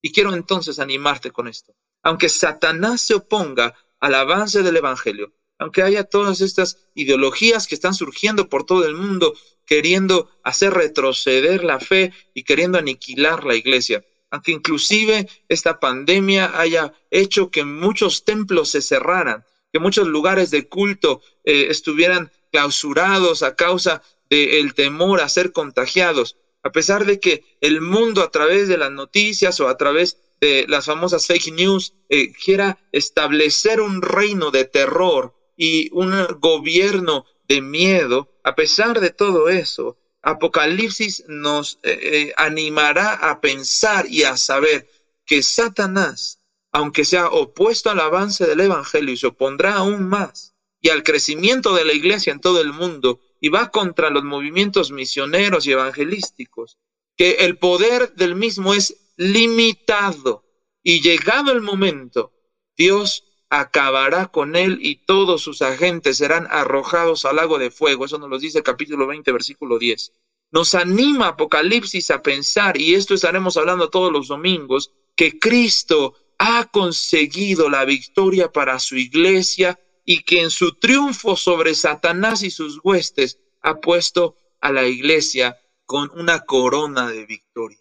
Y 0.01 0.11
quiero 0.11 0.33
entonces 0.33 0.79
animarte 0.79 1.31
con 1.31 1.47
esto. 1.47 1.75
Aunque 2.01 2.29
Satanás 2.29 3.01
se 3.01 3.15
oponga 3.15 3.73
al 3.99 4.15
avance 4.15 4.63
del 4.63 4.77
Evangelio, 4.77 5.33
aunque 5.57 5.81
haya 5.81 6.03
todas 6.03 6.41
estas 6.41 6.87
ideologías 6.93 7.67
que 7.67 7.75
están 7.75 7.93
surgiendo 7.93 8.49
por 8.49 8.65
todo 8.65 8.85
el 8.85 8.95
mundo, 8.95 9.33
queriendo 9.65 10.29
hacer 10.43 10.73
retroceder 10.73 11.63
la 11.63 11.79
fe 11.79 12.11
y 12.33 12.43
queriendo 12.43 12.77
aniquilar 12.77 13.45
la 13.45 13.55
iglesia, 13.55 14.03
aunque 14.33 14.51
inclusive 14.51 15.29
esta 15.47 15.79
pandemia 15.79 16.59
haya 16.59 16.91
hecho 17.11 17.51
que 17.51 17.63
muchos 17.63 18.25
templos 18.25 18.71
se 18.71 18.81
cerraran, 18.81 19.45
que 19.71 19.77
muchos 19.77 20.07
lugares 20.07 20.49
de 20.49 20.67
culto 20.67 21.21
eh, 21.43 21.67
estuvieran 21.69 22.31
clausurados 22.51 23.43
a 23.43 23.55
causa 23.55 24.01
del 24.31 24.73
temor 24.73 25.21
a 25.21 25.29
ser 25.29 25.51
contagiados, 25.51 26.35
a 26.63 26.71
pesar 26.71 27.05
de 27.05 27.19
que 27.19 27.43
el 27.61 27.79
mundo 27.81 28.23
a 28.23 28.31
través 28.31 28.67
de 28.67 28.77
las 28.77 28.89
noticias 28.89 29.59
o 29.59 29.67
a 29.67 29.77
través 29.77 30.17
de 30.41 30.65
las 30.67 30.85
famosas 30.85 31.27
fake 31.27 31.53
news 31.53 31.93
eh, 32.09 32.33
quiera 32.33 32.79
establecer 32.91 33.81
un 33.81 34.01
reino 34.01 34.49
de 34.49 34.65
terror 34.65 35.35
y 35.55 35.89
un 35.91 36.11
gobierno 36.39 37.27
de 37.47 37.61
miedo, 37.61 38.33
a 38.43 38.55
pesar 38.55 38.99
de 38.99 39.11
todo 39.11 39.49
eso, 39.49 39.95
Apocalipsis 40.23 41.23
nos 41.27 41.79
eh, 41.83 42.33
animará 42.37 43.13
a 43.13 43.39
pensar 43.39 44.07
y 44.09 44.23
a 44.23 44.35
saber 44.37 44.89
que 45.25 45.43
Satanás 45.43 46.39
aunque 46.73 47.05
sea 47.05 47.27
opuesto 47.27 47.91
al 47.91 47.99
avance 47.99 48.45
del 48.47 48.59
Evangelio 48.59 49.13
y 49.13 49.17
se 49.17 49.27
opondrá 49.27 49.75
aún 49.75 50.09
más 50.09 50.55
y 50.81 50.89
al 50.89 51.03
crecimiento 51.03 51.73
de 51.75 51.85
la 51.85 51.93
iglesia 51.93 52.33
en 52.33 52.41
todo 52.41 52.59
el 52.59 52.73
mundo 52.73 53.21
y 53.39 53.49
va 53.49 53.69
contra 53.69 54.09
los 54.09 54.23
movimientos 54.23 54.91
misioneros 54.91 55.67
y 55.67 55.71
evangelísticos, 55.71 56.77
que 57.15 57.31
el 57.41 57.57
poder 57.57 58.13
del 58.15 58.35
mismo 58.35 58.73
es 58.73 59.13
limitado 59.17 60.43
y 60.81 61.01
llegado 61.01 61.51
el 61.51 61.61
momento, 61.61 62.33
Dios 62.75 63.23
acabará 63.53 64.25
con 64.25 64.55
él 64.55 64.79
y 64.81 64.95
todos 64.95 65.43
sus 65.43 65.61
agentes 65.61 66.17
serán 66.17 66.47
arrojados 66.49 67.23
al 67.25 67.35
lago 67.35 67.59
de 67.59 67.69
fuego. 67.69 68.05
Eso 68.05 68.17
nos 68.17 68.27
lo 68.27 68.39
dice 68.39 68.63
capítulo 68.63 69.05
20, 69.05 69.31
versículo 69.31 69.77
10. 69.77 70.11
Nos 70.51 70.73
anima 70.73 71.27
Apocalipsis 71.27 72.09
a 72.09 72.23
pensar, 72.23 72.81
y 72.81 72.95
esto 72.95 73.13
estaremos 73.13 73.55
hablando 73.55 73.91
todos 73.91 74.11
los 74.11 74.27
domingos, 74.27 74.91
que 75.15 75.37
Cristo 75.37 76.15
ha 76.39 76.65
conseguido 76.71 77.69
la 77.69 77.85
victoria 77.85 78.51
para 78.51 78.79
su 78.79 78.97
iglesia 78.97 79.79
y 80.03 80.23
que 80.23 80.41
en 80.41 80.49
su 80.49 80.73
triunfo 80.79 81.35
sobre 81.35 81.75
Satanás 81.75 82.41
y 82.41 82.49
sus 82.49 82.79
huestes 82.83 83.39
ha 83.61 83.79
puesto 83.79 84.35
a 84.61 84.71
la 84.71 84.87
iglesia 84.87 85.59
con 85.85 86.09
una 86.15 86.39
corona 86.39 87.07
de 87.11 87.27
victoria. 87.27 87.79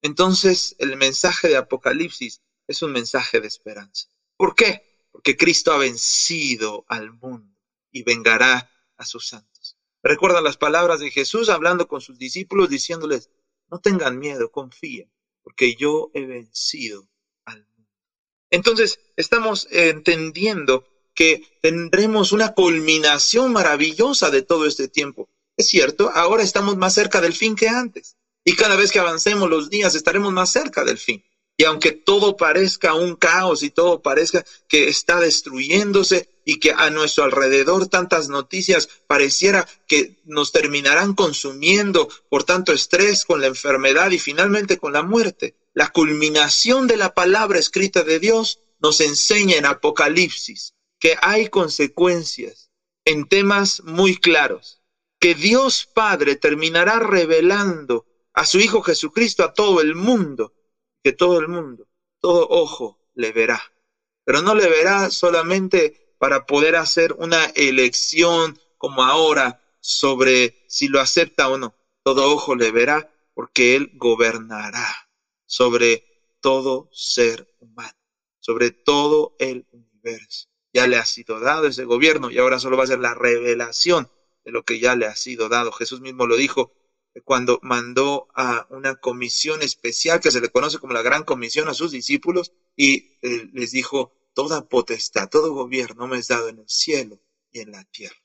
Entonces 0.00 0.76
el 0.78 0.96
mensaje 0.96 1.48
de 1.48 1.56
Apocalipsis 1.56 2.40
es 2.68 2.82
un 2.82 2.92
mensaje 2.92 3.40
de 3.40 3.48
esperanza. 3.48 4.06
¿Por 4.36 4.54
qué? 4.54 4.87
Porque 5.10 5.36
Cristo 5.36 5.72
ha 5.72 5.78
vencido 5.78 6.84
al 6.88 7.12
mundo 7.12 7.56
y 7.90 8.02
vengará 8.02 8.70
a 8.96 9.04
sus 9.04 9.28
santos. 9.28 9.76
Recuerda 10.02 10.40
las 10.40 10.56
palabras 10.56 11.00
de 11.00 11.10
Jesús 11.10 11.48
hablando 11.48 11.88
con 11.88 12.00
sus 12.00 12.18
discípulos 12.18 12.68
diciéndoles, 12.68 13.30
no 13.70 13.80
tengan 13.80 14.18
miedo, 14.18 14.50
confíen, 14.50 15.10
porque 15.42 15.74
yo 15.74 16.10
he 16.14 16.24
vencido 16.24 17.08
entonces, 18.50 18.98
estamos 19.16 19.68
entendiendo 19.70 20.86
que 21.14 21.42
tendremos 21.60 22.32
una 22.32 22.54
culminación 22.54 23.52
maravillosa 23.52 24.30
de 24.30 24.42
todo 24.42 24.66
este 24.66 24.88
tiempo. 24.88 25.28
Es 25.56 25.68
cierto, 25.68 26.10
ahora 26.14 26.42
estamos 26.42 26.76
más 26.76 26.94
cerca 26.94 27.20
del 27.20 27.34
fin 27.34 27.56
que 27.56 27.68
antes. 27.68 28.16
Y 28.44 28.54
cada 28.54 28.76
vez 28.76 28.92
que 28.92 29.00
avancemos 29.00 29.50
los 29.50 29.68
días 29.68 29.94
estaremos 29.94 30.32
más 30.32 30.50
cerca 30.50 30.84
del 30.84 30.98
fin. 30.98 31.22
Y 31.60 31.64
aunque 31.64 31.92
todo 31.92 32.36
parezca 32.36 32.94
un 32.94 33.16
caos 33.16 33.64
y 33.64 33.70
todo 33.70 34.00
parezca 34.00 34.44
que 34.68 34.88
está 34.88 35.18
destruyéndose 35.18 36.28
y 36.44 36.60
que 36.60 36.70
a 36.70 36.88
nuestro 36.88 37.24
alrededor 37.24 37.88
tantas 37.88 38.28
noticias 38.28 38.88
pareciera 39.08 39.68
que 39.88 40.16
nos 40.24 40.52
terminarán 40.52 41.14
consumiendo 41.14 42.08
por 42.30 42.44
tanto 42.44 42.72
estrés 42.72 43.24
con 43.24 43.40
la 43.40 43.48
enfermedad 43.48 44.12
y 44.12 44.20
finalmente 44.20 44.78
con 44.78 44.92
la 44.92 45.02
muerte, 45.02 45.56
la 45.74 45.88
culminación 45.88 46.86
de 46.86 46.96
la 46.96 47.12
palabra 47.12 47.58
escrita 47.58 48.04
de 48.04 48.20
Dios 48.20 48.60
nos 48.78 49.00
enseña 49.00 49.56
en 49.56 49.66
Apocalipsis 49.66 50.74
que 51.00 51.16
hay 51.20 51.48
consecuencias 51.48 52.70
en 53.04 53.28
temas 53.28 53.82
muy 53.84 54.16
claros, 54.16 54.80
que 55.18 55.34
Dios 55.34 55.88
Padre 55.92 56.36
terminará 56.36 57.00
revelando 57.00 58.06
a 58.32 58.46
su 58.46 58.60
Hijo 58.60 58.82
Jesucristo 58.82 59.42
a 59.44 59.54
todo 59.54 59.80
el 59.80 59.94
mundo, 59.94 60.52
que 61.02 61.12
todo 61.12 61.38
el 61.38 61.48
mundo, 61.48 61.86
todo 62.20 62.48
ojo 62.48 62.98
le 63.14 63.32
verá, 63.32 63.60
pero 64.24 64.42
no 64.42 64.54
le 64.54 64.68
verá 64.68 65.10
solamente 65.10 66.14
para 66.18 66.46
poder 66.46 66.76
hacer 66.76 67.12
una 67.14 67.46
elección 67.54 68.58
como 68.76 69.04
ahora 69.04 69.62
sobre 69.80 70.64
si 70.68 70.88
lo 70.88 71.00
acepta 71.00 71.48
o 71.48 71.58
no, 71.58 71.74
todo 72.02 72.32
ojo 72.32 72.54
le 72.54 72.70
verá 72.70 73.10
porque 73.34 73.76
Él 73.76 73.92
gobernará 73.94 75.08
sobre 75.46 76.04
todo 76.40 76.88
ser 76.92 77.48
humano, 77.60 77.96
sobre 78.38 78.70
todo 78.70 79.34
el 79.38 79.66
universo. 79.72 80.48
Ya 80.72 80.86
le 80.86 80.96
ha 80.96 81.04
sido 81.04 81.40
dado 81.40 81.66
ese 81.66 81.84
gobierno 81.84 82.30
y 82.30 82.38
ahora 82.38 82.58
solo 82.58 82.76
va 82.76 82.84
a 82.84 82.88
ser 82.88 83.00
la 83.00 83.14
revelación 83.14 84.10
de 84.44 84.52
lo 84.52 84.64
que 84.64 84.78
ya 84.78 84.94
le 84.94 85.06
ha 85.06 85.16
sido 85.16 85.48
dado. 85.48 85.72
Jesús 85.72 86.00
mismo 86.00 86.26
lo 86.26 86.36
dijo 86.36 86.72
cuando 87.24 87.58
mandó 87.62 88.28
a 88.34 88.66
una 88.70 88.96
comisión 88.96 89.62
especial 89.62 90.20
que 90.20 90.30
se 90.30 90.40
le 90.40 90.48
conoce 90.48 90.78
como 90.78 90.92
la 90.92 91.02
Gran 91.02 91.24
Comisión 91.24 91.68
a 91.68 91.74
sus 91.74 91.92
discípulos 91.92 92.52
y 92.76 93.18
eh, 93.22 93.48
les 93.52 93.72
dijo, 93.72 94.12
toda 94.34 94.68
potestad, 94.68 95.28
todo 95.28 95.52
gobierno 95.52 96.06
me 96.06 96.18
es 96.18 96.28
dado 96.28 96.48
en 96.48 96.58
el 96.58 96.68
cielo 96.68 97.20
y 97.50 97.60
en 97.60 97.72
la 97.72 97.84
tierra. 97.84 98.16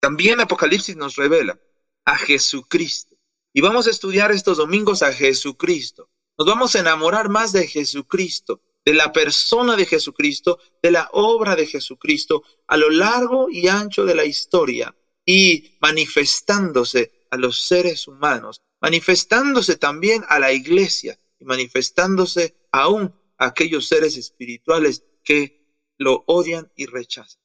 También 0.00 0.40
Apocalipsis 0.40 0.96
nos 0.96 1.16
revela 1.16 1.58
a 2.04 2.16
Jesucristo. 2.16 3.16
Y 3.52 3.60
vamos 3.60 3.86
a 3.86 3.90
estudiar 3.90 4.32
estos 4.32 4.58
domingos 4.58 5.02
a 5.02 5.12
Jesucristo. 5.12 6.10
Nos 6.36 6.46
vamos 6.46 6.74
a 6.74 6.80
enamorar 6.80 7.28
más 7.28 7.52
de 7.52 7.66
Jesucristo, 7.66 8.60
de 8.84 8.94
la 8.94 9.12
persona 9.12 9.76
de 9.76 9.86
Jesucristo, 9.86 10.58
de 10.82 10.90
la 10.90 11.08
obra 11.12 11.56
de 11.56 11.66
Jesucristo 11.66 12.42
a 12.66 12.76
lo 12.76 12.90
largo 12.90 13.48
y 13.48 13.68
ancho 13.68 14.04
de 14.04 14.14
la 14.14 14.24
historia 14.24 14.94
y 15.24 15.76
manifestándose 15.80 17.23
a 17.30 17.36
los 17.36 17.66
seres 17.66 18.06
humanos, 18.08 18.60
manifestándose 18.80 19.76
también 19.76 20.24
a 20.28 20.38
la 20.38 20.52
iglesia 20.52 21.18
y 21.38 21.44
manifestándose 21.44 22.54
aún 22.70 23.14
a 23.38 23.46
aquellos 23.46 23.88
seres 23.88 24.16
espirituales 24.16 25.02
que 25.22 25.64
lo 25.98 26.24
odian 26.26 26.70
y 26.76 26.86
rechazan. 26.86 27.40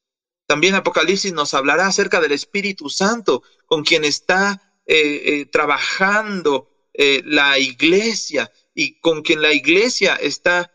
También 0.45 0.75
Apocalipsis 0.75 1.31
nos 1.31 1.53
hablará 1.53 1.87
acerca 1.87 2.19
del 2.19 2.31
Espíritu 2.31 2.89
Santo 2.89 3.43
con 3.67 3.83
quien 3.83 4.03
está 4.03 4.81
eh, 4.85 5.21
eh, 5.25 5.45
trabajando 5.45 6.67
eh, 6.93 7.21
la 7.23 7.59
iglesia 7.59 8.51
y 8.73 8.99
con 8.99 9.21
quien 9.21 9.41
la 9.41 9.53
iglesia 9.53 10.15
está 10.15 10.73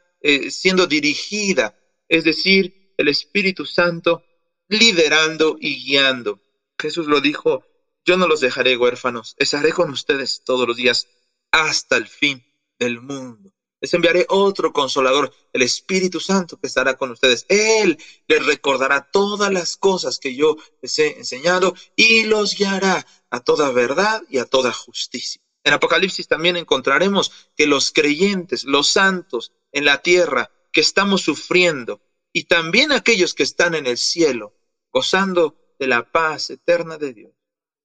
siendo 0.49 0.87
dirigida, 0.87 1.79
es 2.09 2.25
decir, 2.25 2.95
el 2.97 3.09
Espíritu 3.09 3.67
Santo 3.67 4.25
liderando 4.69 5.59
y 5.61 5.85
guiando. 5.85 6.41
Jesús 6.79 7.09
lo 7.09 7.21
dijo, 7.21 7.63
yo 8.05 8.17
no 8.17 8.29
los 8.29 8.41
dejaré 8.41 8.77
huérfanos, 8.77 9.35
estaré 9.39 9.73
con 9.73 9.91
ustedes 9.91 10.43
todos 10.45 10.67
los 10.69 10.77
días 10.77 11.09
hasta 11.51 11.97
el 11.97 12.09
fin 12.09 12.45
del 12.79 13.01
mundo. 13.01 13.53
Les 13.81 13.93
enviaré 13.93 14.25
otro 14.31 14.73
consolador, 14.73 15.33
el 15.53 15.63
Espíritu 15.63 16.19
Santo, 16.19 16.59
que 16.59 16.67
estará 16.67 16.97
con 16.97 17.11
ustedes. 17.11 17.45
Él 17.49 17.99
les 18.27 18.47
recordará 18.47 19.11
todas 19.11 19.53
las 19.53 19.77
cosas 19.77 20.19
que 20.19 20.35
yo 20.35 20.57
les 20.81 20.99
he 20.99 21.19
enseñado 21.19 21.75
y 21.95 22.25
los 22.25 22.55
guiará 22.55 23.07
a 23.31 23.41
toda 23.41 23.71
verdad 23.73 24.23
y 24.31 24.39
a 24.39 24.47
toda 24.47 24.73
justicia. 24.73 25.43
En 25.65 25.75
Apocalipsis 25.75 26.29
también 26.29 26.57
encontraremos 26.57 27.51
que 27.57 27.67
los 27.67 27.91
creyentes, 27.91 28.65
los 28.65 28.89
santos 28.89 29.53
en 29.73 29.85
la 29.85 30.03
tierra 30.03 30.51
que 30.73 30.81
estamos 30.81 31.23
sufriendo 31.23 32.01
y 32.33 32.45
también 32.45 32.91
aquellos 32.93 33.35
que 33.35 33.43
están 33.43 33.75
en 33.75 33.87
el 33.87 33.97
cielo, 33.97 34.55
gozando 34.91 35.57
de 35.79 35.87
la 35.87 36.11
paz 36.11 36.51
eterna 36.51 36.99
de 36.99 37.13
Dios, 37.13 37.33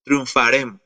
triunfaremos. 0.09 0.81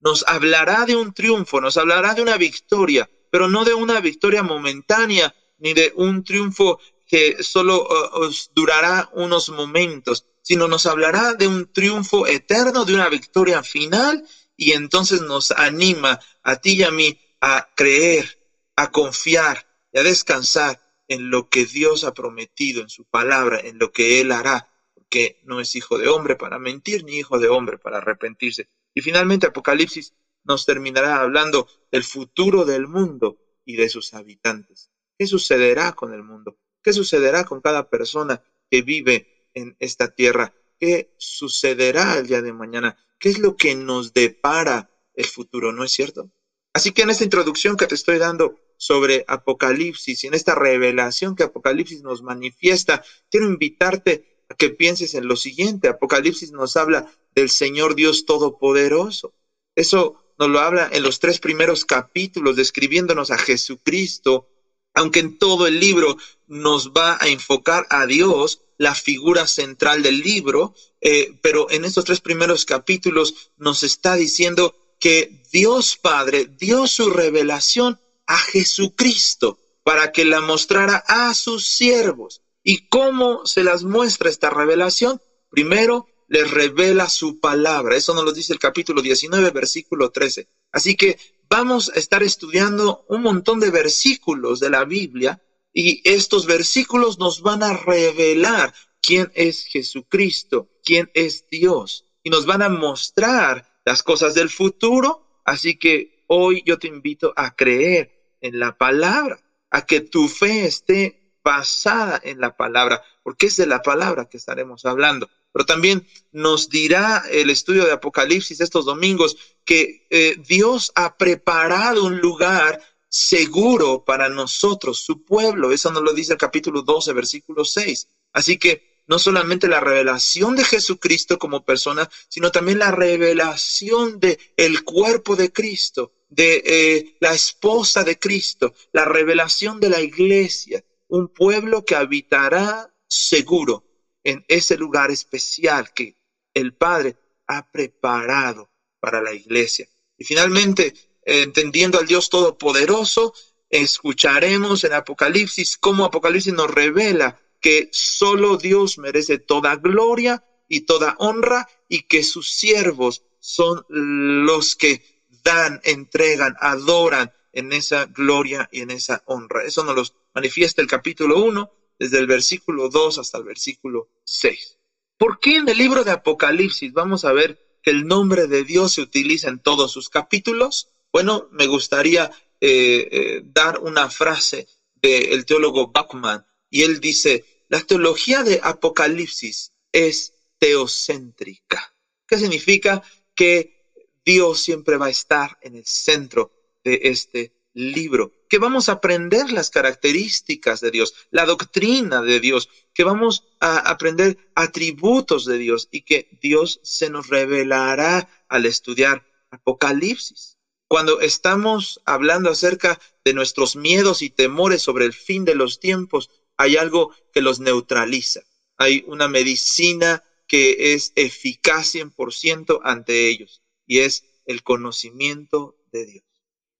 Nos 0.00 0.24
hablará 0.28 0.84
de 0.84 0.94
un 0.94 1.14
triunfo, 1.14 1.60
nos 1.60 1.78
hablará 1.78 2.12
de 2.12 2.20
una 2.20 2.36
victoria, 2.36 3.10
pero 3.30 3.48
no 3.48 3.64
de 3.64 3.72
una 3.72 4.00
victoria 4.00 4.42
momentánea, 4.42 5.34
ni 5.58 5.72
de 5.72 5.92
un 5.96 6.22
triunfo 6.22 6.78
que 7.06 7.42
solo 7.42 7.82
uh, 7.82 8.30
durará 8.54 9.08
unos 9.14 9.48
momentos, 9.48 10.26
sino 10.42 10.68
nos 10.68 10.84
hablará 10.84 11.32
de 11.32 11.48
un 11.48 11.72
triunfo 11.72 12.26
eterno, 12.26 12.84
de 12.84 12.94
una 12.94 13.08
victoria 13.08 13.62
final 13.62 14.24
y 14.56 14.72
entonces 14.72 15.22
nos 15.22 15.50
anima 15.50 16.20
a 16.42 16.56
ti 16.56 16.74
y 16.74 16.82
a 16.82 16.90
mí 16.90 17.18
a 17.40 17.68
creer, 17.74 18.38
a 18.76 18.90
confiar 18.90 19.66
y 19.92 19.98
a 19.98 20.02
descansar 20.02 20.80
en 21.08 21.30
lo 21.30 21.48
que 21.48 21.64
Dios 21.64 22.04
ha 22.04 22.12
prometido 22.12 22.82
en 22.82 22.90
su 22.90 23.04
palabra, 23.04 23.60
en 23.60 23.78
lo 23.78 23.90
que 23.92 24.20
Él 24.20 24.30
hará, 24.30 24.68
porque 25.08 25.40
no 25.44 25.60
es 25.60 25.74
hijo 25.74 25.96
de 25.96 26.08
hombre 26.08 26.36
para 26.36 26.58
mentir, 26.58 27.02
ni 27.04 27.18
hijo 27.18 27.38
de 27.38 27.48
hombre 27.48 27.78
para 27.78 27.98
arrepentirse. 27.98 28.68
Y 28.94 29.00
finalmente 29.00 29.46
Apocalipsis 29.46 30.12
nos 30.44 30.66
terminará 30.66 31.20
hablando 31.20 31.66
del 31.90 32.04
futuro 32.04 32.66
del 32.66 32.86
mundo 32.86 33.38
y 33.64 33.76
de 33.76 33.88
sus 33.88 34.12
habitantes. 34.12 34.90
¿Qué 35.18 35.26
sucederá 35.26 35.92
con 35.92 36.12
el 36.12 36.22
mundo? 36.22 36.58
¿Qué 36.82 36.92
sucederá 36.92 37.44
con 37.44 37.62
cada 37.62 37.88
persona 37.88 38.42
que 38.70 38.82
vive 38.82 39.48
en 39.54 39.76
esta 39.78 40.08
tierra? 40.08 40.52
¿Qué 40.78 41.14
sucederá 41.16 42.18
el 42.18 42.26
día 42.26 42.42
de 42.42 42.52
mañana? 42.52 42.96
¿Qué 43.18 43.30
es 43.30 43.38
lo 43.38 43.56
que 43.56 43.74
nos 43.74 44.12
depara 44.12 44.90
el 45.14 45.24
futuro? 45.24 45.72
¿No 45.72 45.84
es 45.84 45.92
cierto? 45.92 46.30
Así 46.74 46.92
que 46.92 47.02
en 47.02 47.10
esta 47.10 47.24
introducción 47.24 47.78
que 47.78 47.86
te 47.86 47.94
estoy 47.94 48.18
dando 48.18 48.60
sobre 48.76 49.24
Apocalipsis 49.26 50.22
y 50.22 50.26
en 50.26 50.34
esta 50.34 50.54
revelación 50.54 51.34
que 51.34 51.44
Apocalipsis 51.44 52.02
nos 52.02 52.22
manifiesta, 52.22 53.02
quiero 53.30 53.46
invitarte 53.46 54.37
que 54.56 54.70
pienses 54.70 55.14
en 55.14 55.28
lo 55.28 55.36
siguiente. 55.36 55.88
Apocalipsis 55.88 56.52
nos 56.52 56.76
habla 56.76 57.06
del 57.34 57.50
Señor 57.50 57.94
Dios 57.94 58.24
Todopoderoso. 58.24 59.34
Eso 59.74 60.22
nos 60.38 60.48
lo 60.48 60.60
habla 60.60 60.88
en 60.92 61.02
los 61.02 61.18
tres 61.18 61.40
primeros 61.40 61.84
capítulos, 61.84 62.56
describiéndonos 62.56 63.30
a 63.30 63.38
Jesucristo, 63.38 64.48
aunque 64.94 65.20
en 65.20 65.38
todo 65.38 65.66
el 65.66 65.80
libro 65.80 66.16
nos 66.46 66.90
va 66.92 67.18
a 67.20 67.28
enfocar 67.28 67.86
a 67.90 68.06
Dios, 68.06 68.62
la 68.78 68.94
figura 68.94 69.46
central 69.46 70.02
del 70.02 70.20
libro, 70.20 70.74
eh, 71.00 71.38
pero 71.42 71.70
en 71.70 71.84
estos 71.84 72.04
tres 72.04 72.20
primeros 72.20 72.64
capítulos 72.64 73.50
nos 73.56 73.82
está 73.82 74.14
diciendo 74.14 74.74
que 75.00 75.42
Dios 75.52 75.96
Padre 75.96 76.46
dio 76.58 76.86
su 76.86 77.10
revelación 77.10 78.00
a 78.26 78.38
Jesucristo 78.38 79.58
para 79.82 80.12
que 80.12 80.24
la 80.24 80.40
mostrara 80.40 81.02
a 81.06 81.34
sus 81.34 81.66
siervos. 81.66 82.42
¿Y 82.70 82.86
cómo 82.88 83.46
se 83.46 83.64
las 83.64 83.82
muestra 83.82 84.28
esta 84.28 84.50
revelación? 84.50 85.22
Primero, 85.48 86.06
les 86.28 86.50
revela 86.50 87.08
su 87.08 87.40
palabra. 87.40 87.96
Eso 87.96 88.12
nos 88.12 88.24
lo 88.26 88.32
dice 88.32 88.52
el 88.52 88.58
capítulo 88.58 89.00
19, 89.00 89.52
versículo 89.52 90.10
13. 90.10 90.50
Así 90.70 90.94
que 90.94 91.18
vamos 91.48 91.88
a 91.88 91.98
estar 91.98 92.22
estudiando 92.22 93.06
un 93.08 93.22
montón 93.22 93.58
de 93.58 93.70
versículos 93.70 94.60
de 94.60 94.68
la 94.68 94.84
Biblia 94.84 95.42
y 95.72 96.02
estos 96.04 96.44
versículos 96.44 97.18
nos 97.18 97.40
van 97.40 97.62
a 97.62 97.74
revelar 97.74 98.74
quién 99.00 99.32
es 99.34 99.64
Jesucristo, 99.64 100.68
quién 100.84 101.10
es 101.14 101.46
Dios 101.50 102.04
y 102.22 102.28
nos 102.28 102.44
van 102.44 102.60
a 102.60 102.68
mostrar 102.68 103.80
las 103.86 104.02
cosas 104.02 104.34
del 104.34 104.50
futuro. 104.50 105.40
Así 105.46 105.78
que 105.78 106.22
hoy 106.26 106.62
yo 106.66 106.78
te 106.78 106.88
invito 106.88 107.32
a 107.34 107.56
creer 107.56 108.36
en 108.42 108.58
la 108.58 108.76
palabra, 108.76 109.40
a 109.70 109.86
que 109.86 110.02
tu 110.02 110.28
fe 110.28 110.66
esté 110.66 111.17
basada 111.48 112.20
en 112.22 112.40
la 112.40 112.54
palabra, 112.54 113.02
porque 113.22 113.46
es 113.46 113.56
de 113.56 113.66
la 113.66 113.80
palabra 113.80 114.28
que 114.28 114.36
estaremos 114.36 114.84
hablando. 114.84 115.30
Pero 115.50 115.64
también 115.64 116.06
nos 116.30 116.68
dirá 116.68 117.24
el 117.30 117.48
estudio 117.48 117.86
de 117.86 117.92
Apocalipsis 117.92 118.60
estos 118.60 118.84
domingos 118.84 119.38
que 119.64 120.06
eh, 120.10 120.36
Dios 120.46 120.92
ha 120.94 121.16
preparado 121.16 122.04
un 122.04 122.18
lugar 122.18 122.82
seguro 123.08 124.04
para 124.04 124.28
nosotros, 124.28 124.98
su 124.98 125.24
pueblo. 125.24 125.72
Eso 125.72 125.90
nos 125.90 126.02
lo 126.02 126.12
dice 126.12 126.34
el 126.34 126.38
capítulo 126.38 126.82
12, 126.82 127.14
versículo 127.14 127.64
6. 127.64 128.08
Así 128.34 128.58
que 128.58 128.98
no 129.06 129.18
solamente 129.18 129.68
la 129.68 129.80
revelación 129.80 130.54
de 130.54 130.64
Jesucristo 130.64 131.38
como 131.38 131.64
persona, 131.64 132.10
sino 132.28 132.50
también 132.50 132.78
la 132.78 132.90
revelación 132.90 134.20
de 134.20 134.38
el 134.58 134.84
cuerpo 134.84 135.34
de 135.34 135.50
Cristo, 135.50 136.12
de 136.28 136.62
eh, 136.66 137.16
la 137.20 137.32
esposa 137.32 138.04
de 138.04 138.18
Cristo, 138.18 138.74
la 138.92 139.06
revelación 139.06 139.80
de 139.80 139.88
la 139.88 140.02
iglesia, 140.02 140.84
un 141.08 141.28
pueblo 141.28 141.84
que 141.84 141.96
habitará 141.96 142.94
seguro 143.06 143.84
en 144.22 144.44
ese 144.48 144.76
lugar 144.76 145.10
especial 145.10 145.92
que 145.92 146.16
el 146.54 146.74
Padre 146.74 147.16
ha 147.46 147.70
preparado 147.70 148.70
para 149.00 149.22
la 149.22 149.32
iglesia. 149.32 149.88
Y 150.16 150.24
finalmente, 150.24 150.94
entendiendo 151.22 151.98
al 151.98 152.06
Dios 152.06 152.28
Todopoderoso, 152.28 153.32
escucharemos 153.70 154.84
en 154.84 154.92
Apocalipsis 154.92 155.76
cómo 155.78 156.04
Apocalipsis 156.04 156.52
nos 156.52 156.70
revela 156.70 157.40
que 157.60 157.88
solo 157.92 158.56
Dios 158.56 158.98
merece 158.98 159.38
toda 159.38 159.76
gloria 159.76 160.44
y 160.68 160.82
toda 160.82 161.16
honra 161.18 161.68
y 161.88 162.02
que 162.02 162.22
sus 162.22 162.52
siervos 162.52 163.24
son 163.40 163.84
los 163.88 164.76
que 164.76 165.24
dan, 165.42 165.80
entregan, 165.84 166.56
adoran 166.60 167.32
en 167.52 167.72
esa 167.72 168.04
gloria 168.06 168.68
y 168.70 168.82
en 168.82 168.90
esa 168.90 169.22
honra. 169.26 169.64
Eso 169.64 169.84
nos 169.84 169.94
lo 169.94 170.02
manifiesta 170.34 170.82
el 170.82 170.88
capítulo 170.88 171.42
1, 171.44 171.70
desde 171.98 172.18
el 172.18 172.26
versículo 172.26 172.88
2 172.88 173.18
hasta 173.18 173.38
el 173.38 173.44
versículo 173.44 174.08
6. 174.24 174.78
¿Por 175.16 175.40
qué 175.40 175.56
en 175.56 175.68
el 175.68 175.78
libro 175.78 176.04
de 176.04 176.12
Apocalipsis 176.12 176.92
vamos 176.92 177.24
a 177.24 177.32
ver 177.32 177.58
que 177.82 177.90
el 177.90 178.06
nombre 178.06 178.46
de 178.46 178.64
Dios 178.64 178.94
se 178.94 179.02
utiliza 179.02 179.48
en 179.48 179.58
todos 179.58 179.90
sus 179.90 180.08
capítulos? 180.08 180.88
Bueno, 181.12 181.48
me 181.50 181.66
gustaría 181.66 182.30
eh, 182.60 183.08
eh, 183.10 183.42
dar 183.44 183.80
una 183.80 184.10
frase 184.10 184.68
del 184.94 185.44
teólogo 185.44 185.88
Bachman 185.88 186.44
y 186.70 186.82
él 186.82 187.00
dice, 187.00 187.44
la 187.68 187.80
teología 187.80 188.42
de 188.42 188.60
Apocalipsis 188.62 189.72
es 189.92 190.34
teocéntrica. 190.58 191.94
¿Qué 192.26 192.38
significa? 192.38 193.02
Que 193.34 193.78
Dios 194.24 194.60
siempre 194.60 194.96
va 194.96 195.06
a 195.06 195.10
estar 195.10 195.56
en 195.62 195.76
el 195.76 195.86
centro 195.86 196.52
de 196.84 197.00
este 197.04 197.52
libro, 197.78 198.32
que 198.48 198.58
vamos 198.58 198.88
a 198.88 198.92
aprender 198.92 199.52
las 199.52 199.70
características 199.70 200.80
de 200.80 200.90
Dios, 200.90 201.14
la 201.30 201.46
doctrina 201.46 202.22
de 202.22 202.40
Dios, 202.40 202.68
que 202.92 203.04
vamos 203.04 203.44
a 203.60 203.78
aprender 203.78 204.36
atributos 204.56 205.44
de 205.44 205.58
Dios 205.58 205.88
y 205.92 206.02
que 206.02 206.28
Dios 206.42 206.80
se 206.82 207.08
nos 207.08 207.28
revelará 207.28 208.28
al 208.48 208.66
estudiar 208.66 209.24
Apocalipsis. 209.50 210.58
Cuando 210.88 211.20
estamos 211.20 212.00
hablando 212.04 212.50
acerca 212.50 213.00
de 213.24 213.32
nuestros 213.32 213.76
miedos 213.76 214.22
y 214.22 214.30
temores 214.30 214.82
sobre 214.82 215.04
el 215.04 215.12
fin 215.12 215.44
de 215.44 215.54
los 215.54 215.78
tiempos, 215.78 216.30
hay 216.56 216.76
algo 216.76 217.14
que 217.32 217.42
los 217.42 217.60
neutraliza. 217.60 218.40
Hay 218.76 219.04
una 219.06 219.28
medicina 219.28 220.24
que 220.48 220.94
es 220.94 221.12
eficaz 221.14 221.94
100% 221.94 222.80
ante 222.82 223.28
ellos 223.28 223.62
y 223.86 224.00
es 224.00 224.24
el 224.46 224.64
conocimiento 224.64 225.76
de 225.92 226.06
Dios. 226.06 226.27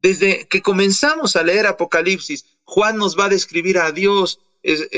Desde 0.01 0.47
que 0.47 0.63
comenzamos 0.63 1.37
a 1.37 1.43
leer 1.43 1.67
Apocalipsis, 1.67 2.45
Juan 2.65 2.97
nos 2.97 3.19
va 3.19 3.25
a 3.25 3.31
describir 3.31 3.79
a 3.79 3.93
Dios 3.93 4.41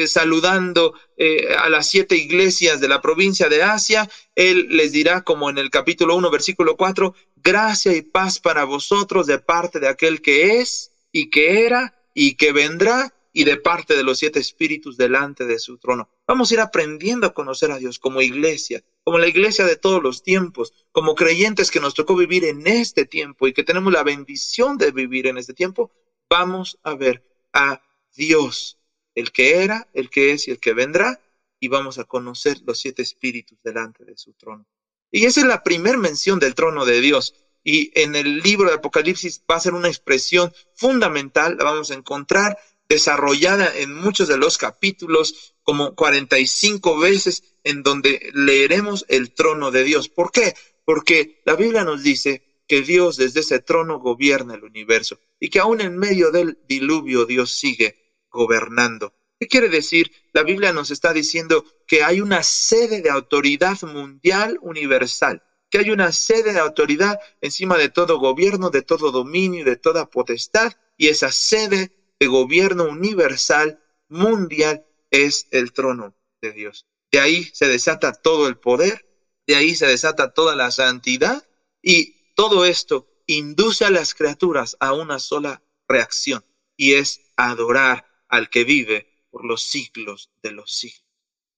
saludando 0.07 0.95
eh, 1.17 1.55
a 1.55 1.69
las 1.69 1.89
siete 1.89 2.17
iglesias 2.17 2.81
de 2.81 2.89
la 2.89 3.01
provincia 3.01 3.49
de 3.49 3.63
Asia. 3.63 4.09
Él 4.35 4.69
les 4.71 4.93
dirá, 4.93 5.23
como 5.23 5.51
en 5.51 5.59
el 5.59 5.71
capítulo 5.71 6.17
1, 6.17 6.31
versículo 6.31 6.77
4, 6.77 7.15
gracia 7.37 7.95
y 7.95 8.03
paz 8.03 8.39
para 8.39 8.65
vosotros 8.65 9.27
de 9.27 9.39
parte 9.39 9.81
de 9.81 9.89
aquel 9.89 10.23
que 10.23 10.61
es 10.61 10.93
y 11.13 11.31
que 11.31 11.65
era 11.67 11.95
y 12.15 12.35
que 12.35 12.53
vendrá 12.53 13.13
y 13.33 13.45
de 13.45 13.57
parte 13.57 13.97
de 13.97 14.03
los 14.03 14.19
siete 14.19 14.41
espíritus 14.41 14.97
delante 14.97 15.47
de 15.47 15.59
su 15.59 15.79
trono. 15.79 16.09
Vamos 16.31 16.53
a 16.53 16.55
ir 16.55 16.61
aprendiendo 16.61 17.27
a 17.27 17.35
conocer 17.35 17.73
a 17.73 17.79
Dios 17.79 17.99
como 17.99 18.23
iglesia, 18.23 18.85
como 19.03 19.19
la 19.19 19.27
iglesia 19.27 19.67
de 19.67 19.75
todos 19.75 20.01
los 20.01 20.23
tiempos, 20.23 20.73
como 20.93 21.17
creyentes 21.17 21.73
que 21.73 21.81
nos 21.81 21.95
tocó 21.95 22.15
vivir 22.15 22.45
en 22.45 22.69
este 22.69 23.05
tiempo 23.05 23.49
y 23.49 23.53
que 23.53 23.65
tenemos 23.65 23.93
la 23.93 24.05
bendición 24.05 24.79
de 24.79 24.93
vivir 24.93 25.27
en 25.27 25.39
este 25.39 25.55
tiempo. 25.55 25.91
Vamos 26.31 26.79
a 26.85 26.95
ver 26.95 27.25
a 27.53 27.83
Dios, 28.15 28.79
el 29.17 29.33
que 29.33 29.65
era, 29.65 29.89
el 29.93 30.09
que 30.09 30.31
es 30.31 30.47
y 30.47 30.53
el 30.53 30.61
que 30.61 30.73
vendrá, 30.73 31.21
y 31.59 31.67
vamos 31.67 31.99
a 31.99 32.05
conocer 32.05 32.59
los 32.65 32.79
siete 32.79 33.03
espíritus 33.03 33.59
delante 33.65 34.05
de 34.05 34.17
su 34.17 34.33
trono. 34.35 34.69
Y 35.11 35.27
esa 35.27 35.41
es 35.41 35.47
la 35.49 35.65
primera 35.65 35.99
mención 35.99 36.39
del 36.39 36.55
trono 36.55 36.87
de 36.87 37.01
Dios. 37.01 37.35
Y 37.65 37.91
en 38.01 38.15
el 38.15 38.39
libro 38.39 38.69
de 38.69 38.77
Apocalipsis 38.77 39.43
va 39.51 39.57
a 39.57 39.61
ser 39.61 39.75
una 39.75 39.89
expresión 39.89 40.53
fundamental, 40.77 41.57
la 41.59 41.65
vamos 41.65 41.91
a 41.91 41.95
encontrar 41.95 42.57
desarrollada 42.89 43.77
en 43.77 43.95
muchos 43.95 44.29
de 44.29 44.37
los 44.37 44.59
capítulos, 44.59 45.50
como 45.71 45.95
45 45.95 46.99
veces, 46.99 47.45
en 47.63 47.85
donde 47.85 48.29
leeremos 48.35 49.05
el 49.07 49.33
trono 49.33 49.71
de 49.71 49.85
Dios. 49.85 50.09
¿Por 50.09 50.33
qué? 50.33 50.57
Porque 50.85 51.41
la 51.45 51.55
Biblia 51.55 51.85
nos 51.85 52.03
dice 52.03 52.43
que 52.67 52.83
Dios 52.83 53.17
desde 53.17 53.39
ese 53.39 53.61
trono 53.61 54.01
gobierna 54.01 54.55
el 54.55 54.65
universo 54.65 55.21
y 55.39 55.49
que 55.49 55.61
aún 55.61 55.81
en 55.81 55.97
medio 55.97 56.33
del 56.33 56.59
diluvio 56.67 57.25
Dios 57.25 57.53
sigue 57.53 58.17
gobernando. 58.33 59.15
¿Qué 59.39 59.47
quiere 59.47 59.69
decir? 59.69 60.11
La 60.33 60.43
Biblia 60.43 60.73
nos 60.73 60.91
está 60.91 61.13
diciendo 61.13 61.65
que 61.87 62.03
hay 62.03 62.21
una 62.21 62.43
sede 62.43 63.01
de 63.01 63.11
autoridad 63.11 63.81
mundial 63.83 64.59
universal, 64.63 65.45
que 65.71 65.79
hay 65.79 65.91
una 65.91 66.11
sede 66.11 66.53
de 66.53 66.59
autoridad 66.59 67.21
encima 67.41 67.79
de 67.79 67.91
todo 67.91 68.19
gobierno, 68.19 68.71
de 68.71 68.83
todo 68.83 69.13
dominio, 69.13 69.65
de 69.65 69.77
toda 69.77 70.11
potestad, 70.11 70.73
y 70.97 71.07
esa 71.07 71.31
sede 71.31 71.93
de 72.19 72.27
gobierno 72.27 72.89
universal, 72.89 73.81
mundial, 74.09 74.85
es 75.11 75.49
el 75.51 75.73
trono 75.73 76.15
de 76.41 76.53
Dios. 76.53 76.87
De 77.11 77.21
ahí 77.21 77.45
se 77.53 77.69
desata 77.69 78.13
todo 78.13 78.49
el 78.49 78.59
poder, 78.59 79.07
de 79.47 79.57
ahí 79.57 79.75
se 79.75 79.87
desata 79.87 80.33
toda 80.33 80.55
la 80.55 80.71
santidad 80.71 81.47
y 81.83 82.33
todo 82.35 82.65
esto 82.65 83.09
induce 83.27 83.85
a 83.85 83.91
las 83.91 84.15
criaturas 84.15 84.77
a 84.81 84.93
una 84.93 85.19
sola 85.19 85.63
reacción 85.89 86.45
y 86.77 86.95
es 86.95 87.21
adorar 87.37 88.07
al 88.29 88.49
que 88.49 88.65
vive 88.65 89.27
por 89.31 89.45
los 89.45 89.63
siglos 89.63 90.31
de 90.43 90.53
los 90.53 90.73
siglos. 90.73 91.05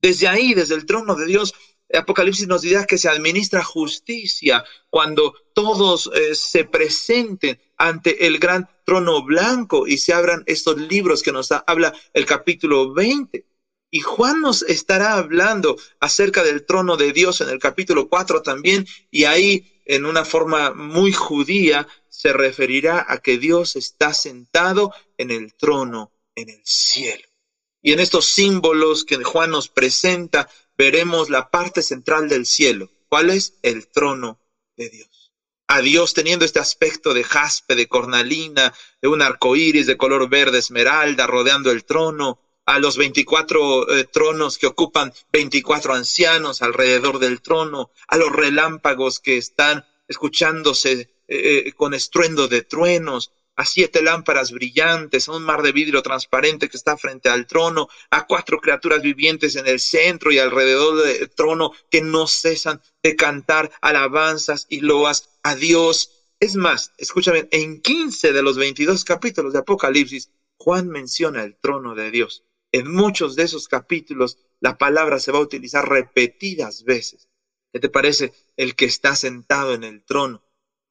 Desde 0.01 0.27
ahí, 0.27 0.55
desde 0.55 0.75
el 0.75 0.87
trono 0.87 1.15
de 1.15 1.27
Dios, 1.27 1.55
Apocalipsis 1.99 2.49
nos 2.49 2.63
dirá 2.63 2.87
que 2.87 2.99
se 2.99 3.09
administra 3.09 3.63
justicia 3.63 4.65
cuando 4.91 5.35
todos 5.55 6.11
eh, 6.15 6.35
se 6.35 6.65
presenten 6.65 7.61
ante 7.77 8.27
el 8.27 8.39
gran 8.39 8.69
trono 8.85 9.23
blanco 9.23 9.87
y 9.87 9.99
se 9.99 10.13
abran 10.13 10.43
estos 10.47 10.79
libros 10.79 11.23
que 11.23 11.33
nos 11.33 11.51
habla 11.53 11.93
el 12.13 12.27
capítulo 12.27 12.93
20. 12.93 13.45
Y 13.91 14.01
Juan 14.01 14.41
nos 14.41 14.63
estará 14.63 15.15
hablando 15.15 15.77
acerca 16.01 16.43
del 16.43 16.65
trono 16.65 16.97
de 16.97 17.13
Dios 17.13 17.43
en 17.43 17.51
el 17.51 17.59
capítulo 17.59 18.09
4 18.09 18.41
también, 18.41 18.87
y 19.11 19.25
ahí 19.25 19.83
en 19.85 20.07
una 20.07 20.25
forma 20.25 20.73
muy 20.73 21.13
judía 21.13 21.87
se 22.09 22.33
referirá 22.33 23.05
a 23.07 23.19
que 23.19 23.37
Dios 23.37 23.77
está 23.77 24.15
sentado 24.15 24.95
en 25.19 25.31
el 25.31 25.55
trono 25.55 26.11
en 26.35 26.49
el 26.49 26.63
cielo. 26.65 27.25
Y 27.83 27.93
en 27.93 28.01
estos 28.01 28.27
símbolos 28.27 29.05
que 29.05 29.17
Juan 29.23 29.51
nos 29.51 29.69
presenta, 29.69 30.49
veremos 30.83 31.31
la 31.31 31.49
parte 31.49 31.81
central 31.81 32.29
del 32.29 32.45
cielo. 32.45 32.91
¿Cuál 33.09 33.31
es? 33.31 33.57
El 33.63 33.87
trono 33.87 34.41
de 34.77 34.89
Dios. 34.89 35.31
A 35.69 35.81
Dios 35.81 36.13
teniendo 36.13 36.45
este 36.45 36.59
aspecto 36.59 37.15
de 37.15 37.23
jaspe, 37.23 37.77
de 37.77 37.87
cornalina, 37.87 38.75
de 39.01 39.07
un 39.07 39.23
arco 39.23 39.55
iris 39.55 39.87
de 39.87 39.97
color 39.97 40.29
verde 40.29 40.59
esmeralda 40.59 41.29
rodeando 41.29 41.71
el 41.71 41.85
trono, 41.85 42.41
a 42.67 42.81
los 42.81 42.97
24 42.97 43.97
eh, 43.97 44.05
tronos 44.13 44.59
que 44.59 44.67
ocupan 44.67 45.13
24 45.33 45.95
ancianos 45.95 46.63
alrededor 46.63 47.21
del 47.21 47.43
trono, 47.43 47.93
a 48.09 48.17
los 48.17 48.33
relámpagos 48.33 49.21
que 49.21 49.37
están 49.37 49.87
escuchándose 50.09 50.93
eh, 51.29 51.63
eh, 51.67 51.73
con 51.75 51.95
estruendo 51.95 52.49
de 52.49 52.63
truenos, 52.63 53.31
a 53.57 53.65
siete 53.65 54.03
lámparas 54.03 54.51
brillantes, 54.51 55.29
a 55.29 55.33
un 55.33 55.43
mar 55.43 55.63
de 55.63 55.73
vidrio 55.73 56.03
transparente 56.03 56.69
que 56.69 56.77
está 56.77 56.97
frente 56.97 57.29
al 57.29 57.47
trono, 57.47 57.89
a 58.11 58.27
cuatro 58.27 58.61
criaturas 58.61 59.03
vivientes 59.03 59.57
en 59.57 59.67
el 59.67 59.81
centro 59.81 60.33
y 60.33 60.39
alrededor 60.39 61.03
del 61.03 61.31
trono 61.31 61.73
que 61.91 62.01
no 62.01 62.27
cesan 62.27 62.81
de 63.03 63.17
cantar 63.17 63.71
alabanzas 63.81 64.67
y 64.69 64.81
loas 64.81 65.31
a 65.43 65.55
Dios. 65.55 66.11
Es 66.41 66.57
más, 66.57 66.93
escúchame, 66.97 67.49
en 67.51 67.81
15 67.81 68.33
de 68.33 68.43
los 68.43 68.57
22 68.57 69.05
capítulos 69.05 69.53
de 69.53 69.61
Apocalipsis, 69.61 70.31
Juan 70.57 70.89
menciona 70.89 71.43
el 71.43 71.57
trono 71.57 71.95
de 71.95 72.11
Dios. 72.11 72.45
En 72.73 72.91
muchos 72.91 73.37
de 73.37 73.43
esos 73.43 73.69
capítulos, 73.69 74.39
la 74.61 74.79
palabra 74.79 75.21
se 75.21 75.33
va 75.33 75.39
a 75.39 75.43
utilizar 75.43 75.89
repetidas 75.89 76.85
veces. 76.85 77.29
¿Qué 77.73 77.81
te 77.81 77.89
parece? 77.89 78.33
El 78.57 78.77
que 78.77 78.87
está 78.87 79.15
sentado 79.17 79.75
en 79.75 79.85
el 79.85 80.05
trono 80.05 80.42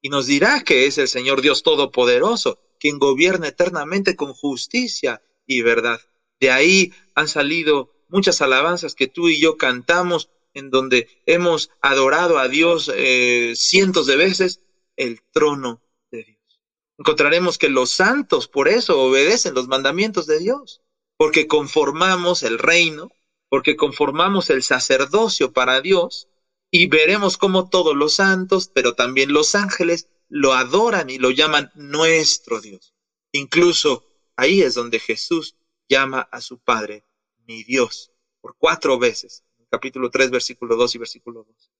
y 0.02 0.08
nos 0.08 0.26
dirá 0.26 0.62
que 0.64 0.86
es 0.86 0.98
el 0.98 1.08
Señor 1.08 1.40
Dios 1.40 1.62
Todopoderoso, 1.62 2.58
quien 2.78 2.98
gobierna 2.98 3.48
eternamente 3.48 4.16
con 4.16 4.34
justicia 4.34 5.22
y 5.46 5.62
verdad. 5.62 6.00
De 6.40 6.50
ahí 6.50 6.92
han 7.14 7.28
salido 7.28 7.94
muchas 8.08 8.42
alabanzas 8.42 8.96
que 8.96 9.06
tú 9.06 9.28
y 9.28 9.40
yo 9.40 9.56
cantamos, 9.56 10.28
en 10.54 10.70
donde 10.70 11.08
hemos 11.24 11.70
adorado 11.80 12.38
a 12.38 12.48
Dios 12.48 12.90
eh, 12.94 13.54
cientos 13.56 14.06
de 14.06 14.16
veces, 14.16 14.60
el 14.96 15.22
trono 15.30 15.80
de 16.10 16.24
Dios. 16.24 16.60
Encontraremos 16.98 17.56
que 17.56 17.70
los 17.70 17.90
santos 17.90 18.48
por 18.48 18.68
eso 18.68 19.00
obedecen 19.00 19.54
los 19.54 19.68
mandamientos 19.68 20.26
de 20.26 20.40
Dios, 20.40 20.82
porque 21.16 21.46
conformamos 21.46 22.42
el 22.42 22.58
reino, 22.58 23.12
porque 23.48 23.76
conformamos 23.76 24.50
el 24.50 24.62
sacerdocio 24.62 25.52
para 25.52 25.80
Dios, 25.80 26.28
y 26.74 26.86
veremos 26.86 27.36
cómo 27.36 27.68
todos 27.68 27.94
los 27.94 28.14
santos, 28.14 28.70
pero 28.72 28.94
también 28.94 29.32
los 29.32 29.54
ángeles, 29.54 30.08
lo 30.30 30.54
adoran 30.54 31.10
y 31.10 31.18
lo 31.18 31.30
llaman 31.30 31.70
nuestro 31.74 32.62
Dios. 32.62 32.94
Incluso 33.30 34.06
ahí 34.36 34.62
es 34.62 34.72
donde 34.74 34.98
Jesús 34.98 35.54
llama 35.86 36.26
a 36.32 36.40
su 36.40 36.58
Padre 36.58 37.04
mi 37.46 37.62
Dios 37.62 38.10
por 38.40 38.56
cuatro 38.56 38.98
veces, 38.98 39.44
capítulo 39.70 40.10
3, 40.10 40.30
versículo 40.30 40.76
2 40.76 40.94
y 40.94 40.98
versículo 40.98 41.44
2. 41.44 41.70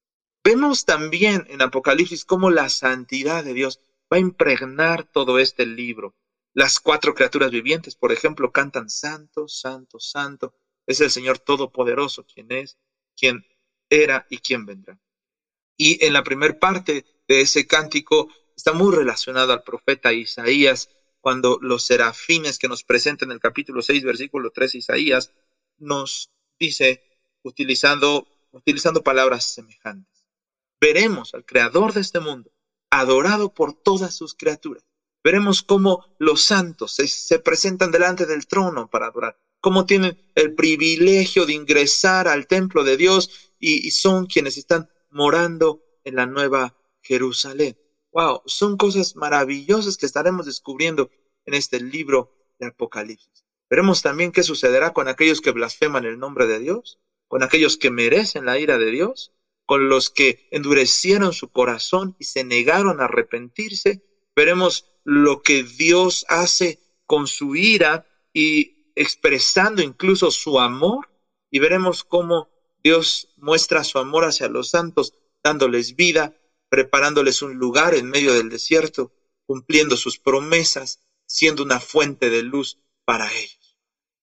Vemos 0.45 0.85
también 0.85 1.47
en 1.49 1.63
Apocalipsis 1.63 2.27
cómo 2.27 2.51
la 2.51 2.69
santidad 2.69 3.45
de 3.45 3.55
Dios 3.55 3.81
va 4.13 4.19
a 4.19 4.21
impregnar 4.21 5.05
todo 5.05 5.39
este 5.39 5.65
libro. 5.65 6.15
Las 6.53 6.81
cuatro 6.81 7.15
criaturas 7.15 7.51
vivientes, 7.51 7.97
por 7.97 8.13
ejemplo, 8.13 8.53
cantan 8.53 8.91
santo, 8.91 9.49
santo, 9.49 9.99
santo. 9.99 10.55
Es 10.87 11.01
el 11.01 11.11
Señor 11.11 11.39
Todopoderoso 11.39 12.27
quien 12.27 12.53
es, 12.53 12.77
quien 13.17 13.47
era 13.93 14.27
y 14.31 14.39
quién 14.39 14.65
vendrá. 14.65 14.99
Y 15.77 16.05
en 16.05 16.15
la 16.15 16.25
primera 16.25 16.59
parte 16.59 17.05
de 17.29 17.41
ese 17.43 17.67
cántico 17.67 18.29
está 18.57 18.73
muy 18.73 18.95
relacionado 18.95 19.53
al 19.53 19.63
profeta 19.63 20.13
Isaías, 20.13 20.89
cuando 21.21 21.59
los 21.61 21.85
serafines 21.85 22.59
que 22.59 22.69
nos 22.69 22.85
presenta 22.85 23.25
en 23.25 23.33
el 23.33 23.39
capítulo 23.39 23.83
6, 23.83 24.03
versículo 24.03 24.51
3, 24.51 24.77
Isaías, 24.77 25.33
nos 25.79 26.31
dice, 26.59 27.03
utilizando, 27.43 28.27
utilizando 28.51 29.03
palabras 29.03 29.45
semejantes. 29.53 30.25
Veremos 30.81 31.35
al 31.35 31.45
creador 31.45 31.93
de 31.93 32.01
este 32.01 32.19
mundo, 32.19 32.51
adorado 32.91 33.53
por 33.55 33.75
todas 33.75 34.17
sus 34.17 34.35
criaturas. 34.35 34.85
Veremos 35.23 35.63
cómo 35.63 36.05
los 36.19 36.43
santos 36.43 36.95
se, 36.95 37.07
se 37.07 37.39
presentan 37.39 37.93
delante 37.93 38.27
del 38.27 38.47
trono 38.47 38.89
para 38.89 39.07
adorar, 39.07 39.39
cómo 39.61 39.87
tienen 39.87 40.21
el 40.35 40.55
privilegio 40.55 41.47
de 41.47 41.53
ingresar 41.53 42.27
al 42.27 42.49
templo 42.49 42.83
de 42.83 42.97
Dios 42.97 43.52
y, 43.63 43.93
son 43.93 44.27
quienes 44.27 44.59
están 44.59 44.91
morando 45.11 45.83
en 46.05 46.17
la 46.17 46.27
nueva 46.27 46.77
Jerusalén. 47.01 47.79
Wow, 48.11 48.43
son 48.45 48.77
cosas 48.77 49.15
maravillosas 49.15 49.97
que 49.97 50.05
estaremos 50.05 50.47
descubriendo 50.47 51.11
en 51.47 51.55
este 51.55 51.81
libro 51.81 52.35
de 52.59 52.67
Apocalipsis. 52.67 53.47
Veremos 53.71 54.03
también 54.03 54.33
qué 54.33 54.43
sucederá 54.43 54.93
con 54.93 55.09
aquellos 55.09 55.41
que 55.41 55.53
blasfeman 55.53 56.05
el 56.05 56.19
nombre 56.19 56.47
de 56.47 56.59
Dios, 56.59 56.99
con 57.29 57.43
aquellos 57.43 57.77
que 57.77 57.91
merecen 57.91 58.45
la 58.45 58.59
ira 58.59 58.79
de 58.79 58.91
Dios, 58.91 59.33
con 59.65 59.89
los 59.89 60.11
que 60.11 60.49
endurecieron 60.51 61.33
su 61.33 61.49
corazón 61.49 62.17
y 62.19 62.25
se 62.25 62.43
negaron 62.45 63.01
a 63.01 63.05
arrepentirse. 63.05 64.05
Veremos 64.35 64.91
lo 65.05 65.41
que 65.43 65.63
Dios 65.63 66.27
hace 66.29 66.81
con 67.07 67.29
su 67.29 67.55
ira 67.55 68.07
y 68.35 68.91
expresando 68.97 69.83
incluso 69.83 70.33
su 70.33 70.59
amor 70.59 71.09
y 71.51 71.61
veremos 71.61 72.03
cómo 72.03 72.52
Dios 72.83 73.29
muestra 73.37 73.85
su 73.85 73.99
amor 73.99 74.25
hacia 74.25 74.49
los 74.49 74.71
santos, 74.71 75.15
dándoles 75.43 75.97
vida, 75.97 76.37
preparándoles 76.69 77.43
un 77.43 77.55
lugar 77.55 77.95
en 77.95 78.09
medio 78.09 78.35
del 78.35 78.49
desierto, 78.49 79.13
cumpliendo 79.47 79.97
sus 79.97 80.19
promesas, 80.19 81.01
siendo 81.27 81.63
una 81.63 81.81
fuente 81.81 82.31
de 82.31 82.43
luz 82.43 82.79
para 83.05 83.33
ellos. 83.33 83.77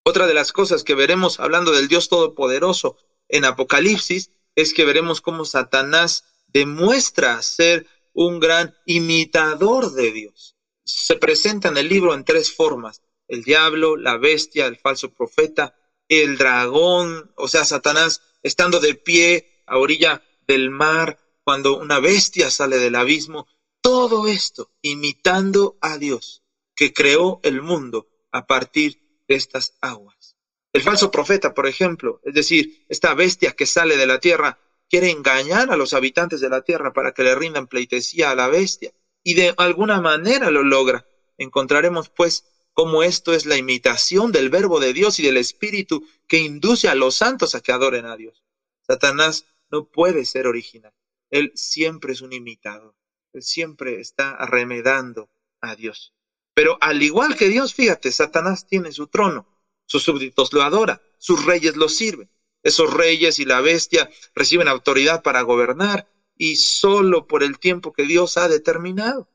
Otra 0.03 0.27
de 0.27 0.33
las 0.33 0.51
cosas 0.51 0.83
que 0.83 0.95
veremos 0.95 1.39
hablando 1.39 1.71
del 1.71 1.87
Dios 1.87 2.09
Todopoderoso 2.09 2.97
en 3.27 3.45
Apocalipsis 3.45 4.31
es 4.55 4.73
que 4.73 4.85
veremos 4.85 5.21
cómo 5.21 5.45
Satanás 5.45 6.25
demuestra 6.47 7.41
ser 7.41 7.87
un 8.13 8.39
gran 8.39 8.75
imitador 8.85 9.93
de 9.93 10.11
Dios. 10.11 10.55
Se 10.83 11.15
presenta 11.15 11.69
en 11.69 11.77
el 11.77 11.87
libro 11.87 12.13
en 12.13 12.25
tres 12.25 12.51
formas, 12.51 13.01
el 13.27 13.43
diablo, 13.43 13.95
la 13.95 14.17
bestia, 14.17 14.65
el 14.65 14.77
falso 14.77 15.13
profeta, 15.13 15.78
el 16.09 16.37
dragón, 16.37 17.31
o 17.35 17.47
sea, 17.47 17.63
Satanás 17.63 18.21
estando 18.43 18.79
de 18.79 18.95
pie 18.95 19.63
a 19.65 19.77
orilla 19.77 20.21
del 20.47 20.69
mar, 20.69 21.19
cuando 21.43 21.77
una 21.77 21.99
bestia 21.99 22.49
sale 22.49 22.77
del 22.77 22.95
abismo, 22.95 23.47
todo 23.81 24.27
esto 24.27 24.71
imitando 24.81 25.77
a 25.81 25.97
Dios, 25.97 26.43
que 26.75 26.93
creó 26.93 27.39
el 27.43 27.61
mundo 27.61 28.07
a 28.31 28.45
partir 28.45 29.23
de 29.27 29.35
estas 29.35 29.77
aguas. 29.81 30.35
El 30.73 30.83
falso 30.83 31.09
profeta, 31.09 31.53
por 31.53 31.67
ejemplo, 31.67 32.19
es 32.23 32.33
decir, 32.33 32.85
esta 32.89 33.13
bestia 33.13 33.53
que 33.53 33.65
sale 33.65 33.97
de 33.97 34.05
la 34.05 34.19
tierra, 34.19 34.59
quiere 34.89 35.09
engañar 35.11 35.71
a 35.71 35.77
los 35.77 35.93
habitantes 35.93 36.41
de 36.41 36.49
la 36.49 36.61
tierra 36.61 36.93
para 36.93 37.13
que 37.13 37.23
le 37.23 37.35
rindan 37.35 37.67
pleitesía 37.67 38.31
a 38.31 38.35
la 38.35 38.47
bestia, 38.47 38.91
y 39.23 39.33
de 39.33 39.53
alguna 39.57 40.01
manera 40.01 40.51
lo 40.51 40.63
logra. 40.63 41.05
Encontraremos, 41.37 42.09
pues, 42.09 42.45
cómo 42.79 43.03
esto 43.03 43.33
es 43.33 43.45
la 43.45 43.57
imitación 43.57 44.31
del 44.31 44.49
verbo 44.49 44.79
de 44.79 44.93
Dios 44.93 45.19
y 45.19 45.23
del 45.23 45.35
Espíritu 45.35 46.07
que 46.29 46.37
induce 46.37 46.87
a 46.87 46.95
los 46.95 47.13
santos 47.13 47.53
a 47.53 47.59
que 47.59 47.73
adoren 47.73 48.05
a 48.05 48.15
Dios. 48.15 48.41
Satanás 48.87 49.47
no 49.69 49.89
puede 49.89 50.23
ser 50.23 50.47
original. 50.47 50.93
Él 51.29 51.51
siempre 51.55 52.13
es 52.13 52.21
un 52.21 52.31
imitador. 52.31 52.95
Él 53.33 53.43
siempre 53.43 53.99
está 53.99 54.31
arremedando 54.31 55.29
a 55.59 55.75
Dios. 55.75 56.13
Pero 56.53 56.77
al 56.79 57.03
igual 57.03 57.35
que 57.35 57.49
Dios, 57.49 57.73
fíjate, 57.73 58.13
Satanás 58.13 58.65
tiene 58.65 58.93
su 58.93 59.07
trono. 59.07 59.45
Sus 59.85 60.03
súbditos 60.03 60.53
lo 60.53 60.63
adoran. 60.63 61.01
Sus 61.17 61.45
reyes 61.45 61.75
lo 61.75 61.89
sirven. 61.89 62.31
Esos 62.63 62.93
reyes 62.93 63.39
y 63.39 63.43
la 63.43 63.59
bestia 63.59 64.09
reciben 64.33 64.69
autoridad 64.69 65.21
para 65.21 65.41
gobernar 65.41 66.09
y 66.37 66.55
solo 66.55 67.27
por 67.27 67.43
el 67.43 67.59
tiempo 67.59 67.91
que 67.91 68.03
Dios 68.03 68.37
ha 68.37 68.47
determinado. 68.47 69.27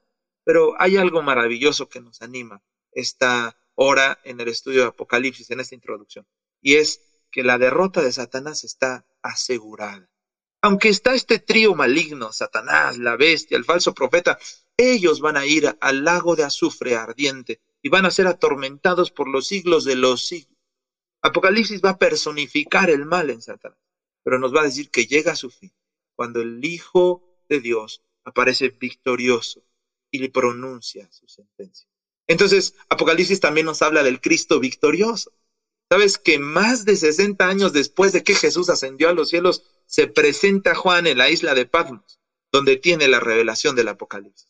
Pero 0.45 0.81
hay 0.81 0.97
algo 0.97 1.21
maravilloso 1.21 1.91
que 1.91 2.01
nos 2.01 2.23
anima 2.23 2.63
esta 2.95 3.57
hora 3.75 4.19
en 4.25 4.41
el 4.41 4.49
estudio 4.49 4.83
de 4.83 4.89
Apocalipsis, 4.89 5.51
en 5.51 5.61
esta 5.61 5.75
introducción, 5.75 6.27
y 6.61 6.77
es 6.77 7.01
que 7.31 7.43
la 7.43 7.59
derrota 7.59 8.01
de 8.03 8.13
Satanás 8.13 8.65
está 8.65 9.07
asegurada. 9.23 10.09
aunque 10.63 10.89
está 10.89 11.13
este 11.15 11.39
trío 11.39 11.75
maligno, 11.75 12.33
Satanás, 12.33 12.97
la 12.97 13.17
bestia, 13.17 13.59
el 13.59 13.67
falso 13.67 13.93
profeta, 13.93 14.39
ellos 14.79 15.21
van 15.21 15.37
a 15.37 15.45
ir 15.45 15.77
al 15.81 16.05
lago 16.05 16.37
de 16.37 16.45
azufre 16.45 16.97
ardiente 16.97 17.61
y 17.83 17.91
van 17.91 18.07
a 18.07 18.11
ser 18.11 18.27
atormentados 18.27 19.11
por 19.11 19.29
los 19.29 19.47
siglos 19.47 19.85
de 19.85 19.95
los 19.97 20.27
siglos. 20.27 20.59
Apocalipsis 21.21 21.83
va 21.85 21.91
a 21.91 21.99
personificar 21.99 22.89
el 22.89 23.05
mal 23.05 23.29
en 23.29 23.43
Satanás, 23.43 23.79
pero 24.23 24.39
nos 24.39 24.55
va 24.55 24.63
a 24.63 24.65
decir 24.65 24.91
que 24.91 25.07
llega 25.07 25.33
a 25.33 25.37
su 25.37 25.51
fin 25.51 25.73
cuando 26.15 26.41
el 26.41 26.65
Hijo 26.65 27.43
de 27.49 27.61
Dios 27.61 28.03
aparece 28.25 28.69
victorioso 28.71 29.63
y 30.11 30.19
le 30.19 30.31
pronuncia 30.31 31.11
su 31.13 31.29
sentencia. 31.29 31.89
Entonces, 32.27 32.75
Apocalipsis 32.89 33.41
también 33.41 33.67
nos 33.67 33.83
habla 33.83 34.03
del 34.03 34.21
Cristo 34.21 34.61
victorioso. 34.61 35.33
Sabes 35.91 36.19
que 36.19 36.39
más 36.39 36.85
de 36.85 36.97
60 36.97 37.47
años 37.47 37.73
después 37.73 38.13
de 38.13 38.23
que 38.23 38.35
Jesús 38.35 38.71
ascendió 38.71 39.09
a 39.09 39.13
los 39.13 39.29
cielos, 39.29 39.65
se 39.87 40.07
presenta 40.07 40.75
Juan 40.75 41.07
en 41.07 41.19
la 41.19 41.31
isla 41.31 41.55
de 41.55 41.67
Patmos, 41.67 42.21
donde 42.51 42.77
tiene 42.77 43.09
la 43.09 43.21
revelación 43.21 43.77
del 43.77 43.89
Apocalipsis. 43.89 44.49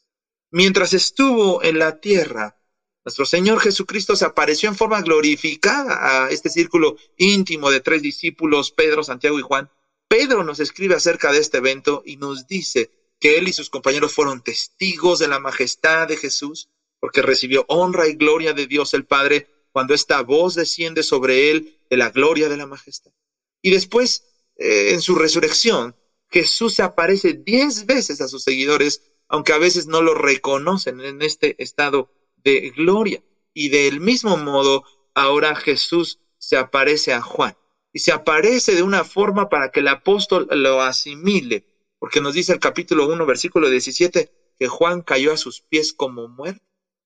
Mientras 0.51 0.95
estuvo 0.95 1.63
en 1.65 1.81
la 1.81 2.01
tierra, 2.01 2.57
nuestro 3.05 3.27
Señor 3.27 3.61
Jesucristo 3.61 4.17
se 4.17 4.25
apareció 4.25 4.69
en 4.69 4.77
forma 4.77 5.03
glorificada 5.03 6.25
a 6.25 6.31
este 6.31 6.49
círculo 6.49 6.97
íntimo 7.19 7.71
de 7.71 7.81
tres 7.81 8.01
discípulos, 8.01 8.71
Pedro, 8.71 9.03
Santiago 9.03 9.39
y 9.39 9.43
Juan. 9.43 9.69
Pedro 10.09 10.45
nos 10.45 10.61
escribe 10.61 10.95
acerca 10.95 11.33
de 11.33 11.39
este 11.39 11.59
evento 11.59 12.03
y 12.07 12.17
nos 12.17 12.47
dice 12.47 12.91
que 13.21 13.37
él 13.37 13.49
y 13.49 13.53
sus 13.53 13.69
compañeros 13.69 14.15
fueron 14.15 14.43
testigos 14.43 15.19
de 15.19 15.29
la 15.29 15.41
majestad 15.41 16.09
de 16.09 16.17
Jesús, 16.17 16.71
porque 17.05 17.21
recibió 17.21 17.67
honra 17.69 18.09
y 18.09 18.15
gloria 18.15 18.55
de 18.55 18.67
Dios 18.67 18.95
el 18.95 19.05
Padre 19.05 19.47
cuando 19.73 19.93
esta 19.93 20.23
voz 20.23 20.55
desciende 20.55 21.03
sobre 21.03 21.51
él 21.51 21.79
de 21.91 21.99
la 21.99 22.09
gloria 22.09 22.49
de 22.49 22.57
la 22.57 22.65
majestad. 22.65 23.13
Y 23.61 23.73
después, 23.73 24.25
eh, 24.57 24.95
en 24.95 25.03
su 25.03 25.15
resurrección, 25.15 25.95
Jesús 26.31 26.73
se 26.73 26.83
aparece 26.83 27.35
diez 27.35 27.85
veces 27.85 28.23
a 28.23 28.29
sus 28.29 28.43
seguidores, 28.43 29.03
aunque 29.29 29.53
a 29.53 29.59
veces 29.59 29.87
no 29.87 30.01
lo 30.01 30.15
reconocen 30.15 31.03
en 31.03 31.21
este 31.21 31.63
estado 31.63 32.11
de 32.43 32.71
gloria. 32.71 33.23
Y 33.53 33.69
del 33.69 34.01
mismo 34.01 34.39
modo, 34.39 34.83
ahora 35.13 35.55
Jesús 35.57 36.21
se 36.39 36.57
aparece 36.57 37.13
a 37.13 37.21
Juan. 37.21 37.55
Y 37.93 37.99
se 37.99 38.13
aparece 38.13 38.75
de 38.75 38.83
una 38.83 39.05
forma 39.05 39.51
para 39.51 39.71
que 39.71 39.81
el 39.81 39.89
apóstol 39.89 40.49
lo 40.51 40.81
asimile, 40.81 41.67
porque 41.99 42.23
nos 42.23 42.33
dice 42.33 42.55
el 42.55 42.61
capítulo 42.61 43.07
1, 43.09 43.27
versículo 43.27 43.69
17, 43.69 44.55
que 44.59 44.69
Juan 44.69 45.03
cayó 45.03 45.35
a 45.35 45.37
sus 45.37 45.61
pies 45.61 45.93
como 45.93 46.29
muerto. 46.29 46.65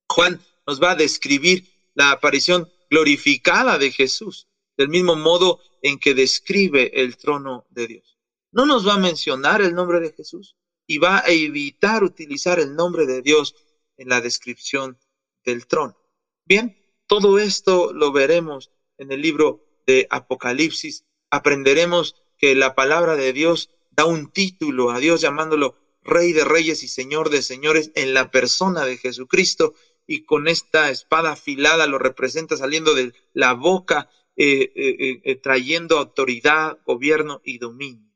Juan 0.08 0.40
nos 0.66 0.82
va 0.82 0.92
a 0.92 0.96
describir 0.96 1.68
la 1.94 2.10
aparición 2.10 2.70
glorificada 2.90 3.78
de 3.78 3.90
Jesús, 3.90 4.48
del 4.76 4.88
mismo 4.88 5.16
modo 5.16 5.60
en 5.82 5.98
que 5.98 6.14
describe 6.14 7.02
el 7.02 7.16
trono 7.16 7.66
de 7.70 7.86
Dios. 7.86 8.18
No 8.52 8.66
nos 8.66 8.86
va 8.86 8.94
a 8.94 8.98
mencionar 8.98 9.60
el 9.60 9.74
nombre 9.74 10.00
de 10.00 10.12
Jesús 10.12 10.56
y 10.86 10.98
va 10.98 11.18
a 11.18 11.28
evitar 11.28 12.02
utilizar 12.02 12.58
el 12.58 12.74
nombre 12.74 13.06
de 13.06 13.22
Dios 13.22 13.54
en 13.96 14.08
la 14.08 14.20
descripción 14.20 14.98
del 15.44 15.66
trono. 15.66 15.96
Bien, 16.44 16.78
todo 17.06 17.38
esto 17.38 17.92
lo 17.92 18.12
veremos 18.12 18.70
en 18.96 19.12
el 19.12 19.20
libro 19.20 19.64
de 19.86 20.06
Apocalipsis. 20.10 21.04
Aprenderemos 21.30 22.16
que 22.38 22.54
la 22.54 22.74
palabra 22.74 23.16
de 23.16 23.32
Dios 23.32 23.70
da 23.90 24.04
un 24.04 24.30
título 24.30 24.90
a 24.90 24.98
Dios 24.98 25.20
llamándolo 25.20 25.76
Rey 26.02 26.32
de 26.32 26.44
Reyes 26.44 26.82
y 26.82 26.88
Señor 26.88 27.28
de 27.28 27.42
Señores 27.42 27.90
en 27.94 28.14
la 28.14 28.30
persona 28.30 28.84
de 28.84 28.96
Jesucristo 28.96 29.74
y 30.08 30.24
con 30.24 30.48
esta 30.48 30.90
espada 30.90 31.32
afilada 31.32 31.86
lo 31.86 31.98
representa 31.98 32.56
saliendo 32.56 32.94
de 32.94 33.12
la 33.34 33.52
boca, 33.52 34.08
eh, 34.36 34.72
eh, 34.74 35.20
eh, 35.22 35.36
trayendo 35.36 35.98
autoridad, 35.98 36.78
gobierno 36.86 37.42
y 37.44 37.58
dominio. 37.58 38.10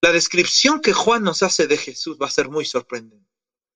La 0.00 0.12
descripción 0.12 0.80
que 0.80 0.94
Juan 0.94 1.22
nos 1.22 1.42
hace 1.42 1.66
de 1.66 1.76
Jesús 1.76 2.16
va 2.20 2.26
a 2.26 2.30
ser 2.30 2.48
muy 2.48 2.64
sorprendente. 2.64 3.30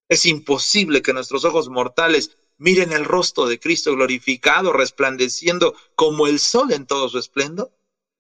Es 0.08 0.24
imposible 0.24 1.02
que 1.02 1.12
nuestros 1.12 1.44
ojos 1.44 1.68
mortales 1.68 2.38
miren 2.56 2.92
el 2.92 3.04
rostro 3.04 3.46
de 3.46 3.60
Cristo 3.60 3.94
glorificado, 3.94 4.72
resplandeciendo 4.72 5.74
como 5.94 6.26
el 6.26 6.38
sol 6.38 6.72
en 6.72 6.86
todo 6.86 7.10
su 7.10 7.18
esplendor. 7.18 7.70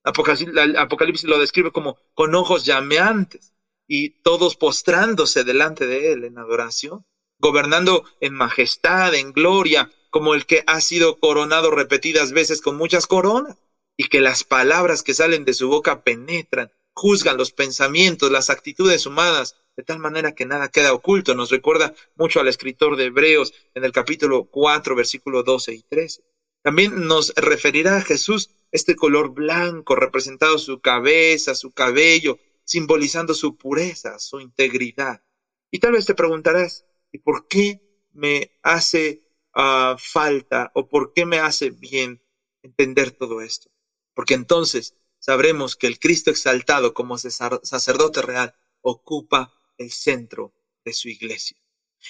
Apocalipsis 0.04 1.24
lo 1.24 1.38
describe 1.38 1.72
como 1.72 1.96
con 2.12 2.34
ojos 2.34 2.66
llameantes 2.66 3.54
y 3.86 4.20
todos 4.22 4.56
postrándose 4.56 5.44
delante 5.44 5.86
de 5.86 6.12
él 6.12 6.24
en 6.24 6.36
adoración 6.36 7.06
gobernando 7.40 8.04
en 8.20 8.34
majestad, 8.34 9.14
en 9.14 9.32
gloria, 9.32 9.90
como 10.10 10.34
el 10.34 10.46
que 10.46 10.62
ha 10.66 10.80
sido 10.80 11.18
coronado 11.18 11.70
repetidas 11.70 12.32
veces 12.32 12.60
con 12.60 12.76
muchas 12.76 13.06
coronas, 13.06 13.56
y 13.96 14.04
que 14.04 14.20
las 14.20 14.44
palabras 14.44 15.02
que 15.02 15.14
salen 15.14 15.44
de 15.44 15.54
su 15.54 15.68
boca 15.68 16.02
penetran, 16.02 16.70
juzgan 16.92 17.36
los 17.36 17.52
pensamientos, 17.52 18.30
las 18.30 18.50
actitudes 18.50 19.06
humanas, 19.06 19.56
de 19.76 19.84
tal 19.84 19.98
manera 19.98 20.34
que 20.34 20.46
nada 20.46 20.68
queda 20.68 20.92
oculto. 20.92 21.34
Nos 21.34 21.50
recuerda 21.50 21.94
mucho 22.16 22.40
al 22.40 22.48
escritor 22.48 22.96
de 22.96 23.06
Hebreos 23.06 23.52
en 23.74 23.84
el 23.84 23.92
capítulo 23.92 24.44
4, 24.44 24.94
versículo 24.94 25.42
12 25.42 25.74
y 25.74 25.82
13. 25.82 26.22
También 26.62 27.06
nos 27.06 27.32
referirá 27.36 27.96
a 27.96 28.02
Jesús 28.02 28.50
este 28.70 28.96
color 28.96 29.30
blanco, 29.30 29.96
representado 29.96 30.58
su 30.58 30.80
cabeza, 30.80 31.54
su 31.54 31.72
cabello, 31.72 32.38
simbolizando 32.64 33.34
su 33.34 33.56
pureza, 33.56 34.18
su 34.18 34.40
integridad. 34.40 35.22
Y 35.70 35.78
tal 35.78 35.92
vez 35.92 36.06
te 36.06 36.14
preguntarás, 36.14 36.84
¿Y 37.12 37.18
por 37.18 37.48
qué 37.48 37.80
me 38.12 38.52
hace 38.62 39.22
ah, 39.54 39.96
falta 39.98 40.70
o 40.74 40.88
por 40.88 41.12
qué 41.12 41.26
me 41.26 41.38
hace 41.38 41.70
bien 41.70 42.22
entender 42.62 43.12
todo 43.12 43.40
esto? 43.40 43.70
Porque 44.14 44.34
entonces 44.34 44.94
sabremos 45.18 45.76
que 45.76 45.86
el 45.86 45.98
Cristo 45.98 46.30
exaltado 46.30 46.94
como 46.94 47.18
sacerdote 47.18 48.22
real 48.22 48.54
ocupa 48.80 49.52
el 49.78 49.90
centro 49.90 50.54
de 50.84 50.92
su 50.92 51.08
iglesia. 51.08 51.56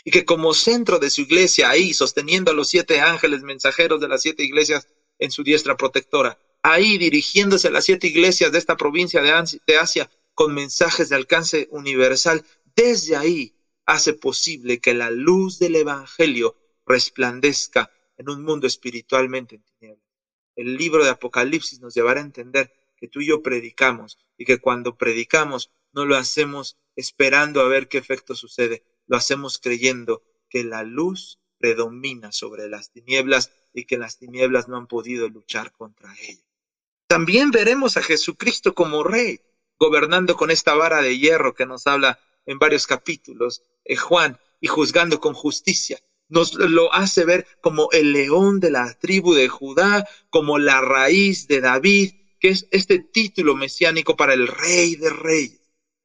Y 0.05 0.11
que 0.11 0.25
como 0.25 0.55
centro 0.55 0.99
de 0.99 1.11
su 1.11 1.23
iglesia, 1.23 1.71
ahí 1.71 1.93
sosteniendo 1.93 2.53
a 2.53 2.55
los 2.55 2.69
siete 2.69 3.01
ángeles 3.01 3.43
mensajeros 3.43 4.01
de 4.01 4.09
las 4.09 4.23
siete 4.23 4.45
iglesias 4.45 4.87
en 5.19 5.31
su 5.31 5.43
diestra 5.43 5.77
protectora, 5.77 6.39
ahí 6.63 6.97
dirigiéndose 6.99 7.69
a 7.69 7.73
las 7.73 7.85
siete 7.85 8.07
iglesias 8.07 8.53
de 8.53 8.59
esta 8.59 8.77
provincia 8.77 9.21
de 9.21 9.77
Asia 9.77 10.11
con 10.35 10.55
mensajes 10.55 11.09
de 11.09 11.17
alcance 11.17 11.69
universal, 11.71 12.45
desde 12.77 13.17
ahí 13.17 13.60
hace 13.87 14.15
posible 14.15 14.81
que 14.81 14.95
la 14.95 15.11
luz 15.11 15.59
del 15.59 15.77
Evangelio 15.77 16.57
resplandezca 16.87 17.91
en 18.17 18.29
un 18.29 18.43
mundo 18.43 18.67
espiritualmente 18.67 19.57
en 19.57 19.63
tinieblas. 19.63 20.05
El 20.57 20.77
libro 20.77 21.05
de 21.05 21.11
Apocalipsis 21.11 21.81
nos 21.81 21.95
llevará 21.95 22.21
a 22.21 22.25
entender 22.25 22.73
que 22.97 23.09
tú 23.09 23.21
y 23.21 23.29
yo 23.29 23.43
predicamos 23.43 24.19
y 24.37 24.45
que 24.45 24.59
cuando 24.59 24.97
predicamos 24.97 25.71
no 25.93 26.05
lo 26.05 26.17
hacemos 26.17 26.77
esperando 26.97 27.61
a 27.61 27.69
ver 27.69 27.89
qué 27.89 27.99
efecto 27.99 28.35
sucede, 28.35 28.85
lo 29.07 29.17
hacemos 29.17 29.59
creyendo 29.59 30.23
que 30.49 30.65
la 30.65 30.83
luz 30.83 31.39
predomina 31.59 32.33
sobre 32.33 32.69
las 32.69 32.91
tinieblas 32.91 33.53
y 33.73 33.85
que 33.85 33.99
las 33.99 34.19
tinieblas 34.19 34.69
no 34.69 34.77
han 34.77 34.87
podido 34.87 35.29
luchar 35.29 35.73
contra 35.73 36.15
ella. 36.21 36.43
También 37.07 37.51
veremos 37.51 37.97
a 37.97 38.03
Jesucristo 38.03 38.75
como 38.75 39.03
rey, 39.03 39.41
gobernando 39.79 40.37
con 40.37 40.51
esta 40.51 40.75
vara 40.75 41.03
de 41.03 41.19
hierro 41.19 41.55
que 41.55 41.67
nos 41.67 41.87
habla 41.87 42.19
en 42.51 42.59
varios 42.59 42.87
capítulos 42.87 43.63
eh, 43.85 43.95
Juan 43.95 44.39
y 44.61 44.67
juzgando 44.67 45.21
con 45.21 45.35
justicia. 45.35 45.99
Nos 46.29 46.55
lo 46.55 46.93
hace 46.93 47.25
ver 47.25 47.47
como 47.61 47.89
el 47.93 48.13
león 48.13 48.61
de 48.61 48.71
la 48.71 48.93
tribu 48.99 49.35
de 49.35 49.49
Judá, 49.49 50.07
como 50.31 50.59
la 50.59 50.81
raíz 50.81 51.47
de 51.47 51.61
David, 51.61 52.13
que 52.41 52.49
es 52.49 52.67
este 52.73 52.99
título 52.99 53.55
mesiánico 53.55 54.17
para 54.17 54.35
el 54.35 54.49
rey 54.49 54.97
de 54.97 55.11
reyes. 55.11 55.61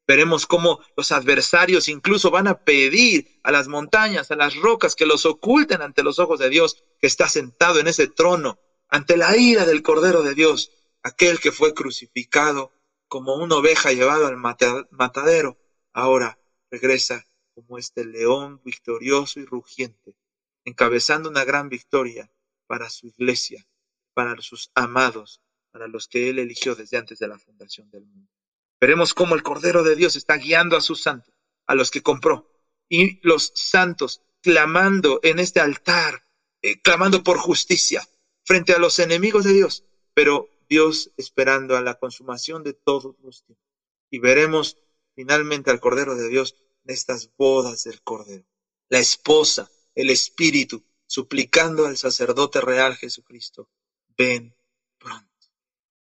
Veremos 0.07 0.45
cómo 0.45 0.79
los 0.95 1.11
adversarios 1.11 1.89
incluso 1.89 2.29
van 2.29 2.47
a 2.47 2.63
pedir 2.63 3.39
a 3.41 3.51
las 3.51 3.67
montañas, 3.67 4.29
a 4.29 4.35
las 4.35 4.55
rocas, 4.55 4.95
que 4.95 5.07
los 5.07 5.25
oculten 5.25 5.81
ante 5.81 6.03
los 6.03 6.19
ojos 6.19 6.39
de 6.39 6.49
Dios, 6.49 6.83
que 6.99 7.07
está 7.07 7.27
sentado 7.27 7.79
en 7.79 7.87
ese 7.87 8.07
trono, 8.07 8.59
ante 8.87 9.17
la 9.17 9.35
ira 9.35 9.65
del 9.65 9.81
Cordero 9.81 10.21
de 10.21 10.35
Dios, 10.35 10.71
aquel 11.01 11.39
que 11.39 11.51
fue 11.51 11.73
crucificado 11.73 12.71
como 13.07 13.35
una 13.35 13.55
oveja 13.55 13.93
llevado 13.93 14.27
al 14.27 14.37
matadero, 14.37 15.57
ahora 15.95 16.37
regresa 16.69 17.25
como 17.53 17.77
este 17.77 18.05
león 18.05 18.61
victorioso 18.63 19.39
y 19.39 19.45
rugiente, 19.45 20.15
encabezando 20.65 21.29
una 21.29 21.45
gran 21.45 21.69
victoria 21.69 22.29
para 22.67 22.89
su 22.89 23.07
iglesia, 23.07 23.65
para 24.13 24.39
sus 24.41 24.71
amados, 24.75 25.41
para 25.71 25.87
los 25.87 26.07
que 26.07 26.29
él 26.29 26.39
eligió 26.39 26.75
desde 26.75 26.97
antes 26.97 27.17
de 27.17 27.29
la 27.29 27.39
fundación 27.39 27.89
del 27.91 28.05
mundo. 28.05 28.29
Veremos 28.79 29.13
cómo 29.13 29.35
el 29.35 29.43
Cordero 29.43 29.83
de 29.83 29.95
Dios 29.95 30.17
está 30.17 30.35
guiando 30.35 30.75
a 30.75 30.81
sus 30.81 31.01
santos, 31.01 31.33
a 31.65 31.75
los 31.75 31.91
que 31.91 32.03
compró, 32.03 32.51
y 32.89 33.25
los 33.25 33.53
santos 33.55 34.21
clamando 34.41 35.21
en 35.23 35.39
este 35.39 35.61
altar, 35.61 36.27
eh, 36.61 36.81
clamando 36.81 37.23
por 37.23 37.37
justicia 37.37 38.05
frente 38.43 38.73
a 38.73 38.79
los 38.79 38.99
enemigos 38.99 39.45
de 39.45 39.53
Dios, 39.53 39.85
pero 40.13 40.49
Dios 40.67 41.11
esperando 41.15 41.77
a 41.77 41.81
la 41.81 41.95
consumación 41.95 42.63
de 42.63 42.73
todos 42.73 43.15
los 43.23 43.43
tiempos. 43.45 43.65
Y 44.11 44.19
veremos 44.19 44.77
finalmente 45.15 45.71
al 45.71 45.79
Cordero 45.79 46.15
de 46.15 46.29
Dios 46.29 46.55
estas 46.85 47.31
bodas 47.37 47.83
del 47.85 48.01
Cordero. 48.01 48.45
La 48.89 48.99
esposa, 48.99 49.71
el 49.95 50.09
Espíritu, 50.09 50.83
suplicando 51.07 51.85
al 51.85 51.97
sacerdote 51.97 52.61
real 52.61 52.95
Jesucristo, 52.95 53.69
ven 54.17 54.55
pronto. 54.99 55.25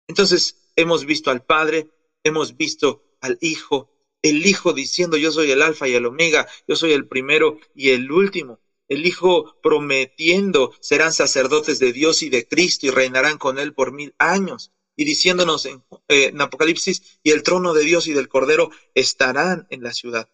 Entonces, 0.09 0.73
hemos 0.77 1.05
visto 1.05 1.31
al 1.31 1.45
Padre, 1.45 1.91
hemos 2.25 2.57
visto 2.57 3.17
al 3.21 3.39
Hijo, 3.41 3.93
el 4.23 4.47
Hijo 4.47 4.73
diciendo, 4.73 5.17
yo 5.17 5.33
soy 5.33 5.51
el 5.51 5.63
alfa 5.63 5.89
y 5.89 5.95
el 5.95 6.07
omega, 6.07 6.49
yo 6.67 6.77
soy 6.77 6.93
el 6.93 7.09
primero 7.09 7.59
y 7.75 7.91
el 7.91 8.11
último. 8.11 8.61
El 8.89 9.07
Hijo 9.07 9.61
prometiendo, 9.63 10.73
serán 10.81 11.13
sacerdotes 11.13 11.79
de 11.79 11.93
Dios 11.93 12.23
y 12.23 12.31
de 12.31 12.47
Cristo 12.47 12.87
y 12.87 12.91
reinarán 12.91 13.39
con 13.39 13.59
Él 13.59 13.75
por 13.75 13.93
mil 13.93 14.15
años. 14.19 14.73
Y 14.97 15.05
diciéndonos 15.05 15.67
en, 15.67 15.83
eh, 16.13 16.27
en 16.27 16.41
Apocalipsis, 16.41 17.19
y 17.23 17.31
el 17.31 17.43
trono 17.43 17.73
de 17.75 17.85
Dios 17.85 18.07
y 18.07 18.13
del 18.13 18.29
Cordero 18.29 18.71
estarán 18.95 19.67
en 19.71 19.83
la 19.83 19.93
ciudad. 19.93 20.29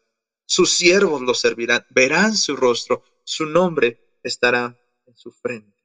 Sus 0.47 0.75
siervos 0.75 1.23
los 1.23 1.41
servirán, 1.41 1.87
verán 1.91 2.37
su 2.37 2.57
rostro, 2.57 3.03
su 3.25 3.47
nombre 3.47 4.19
estará 4.23 4.79
en 5.07 5.17
su 5.17 5.31
frente. 5.31 5.77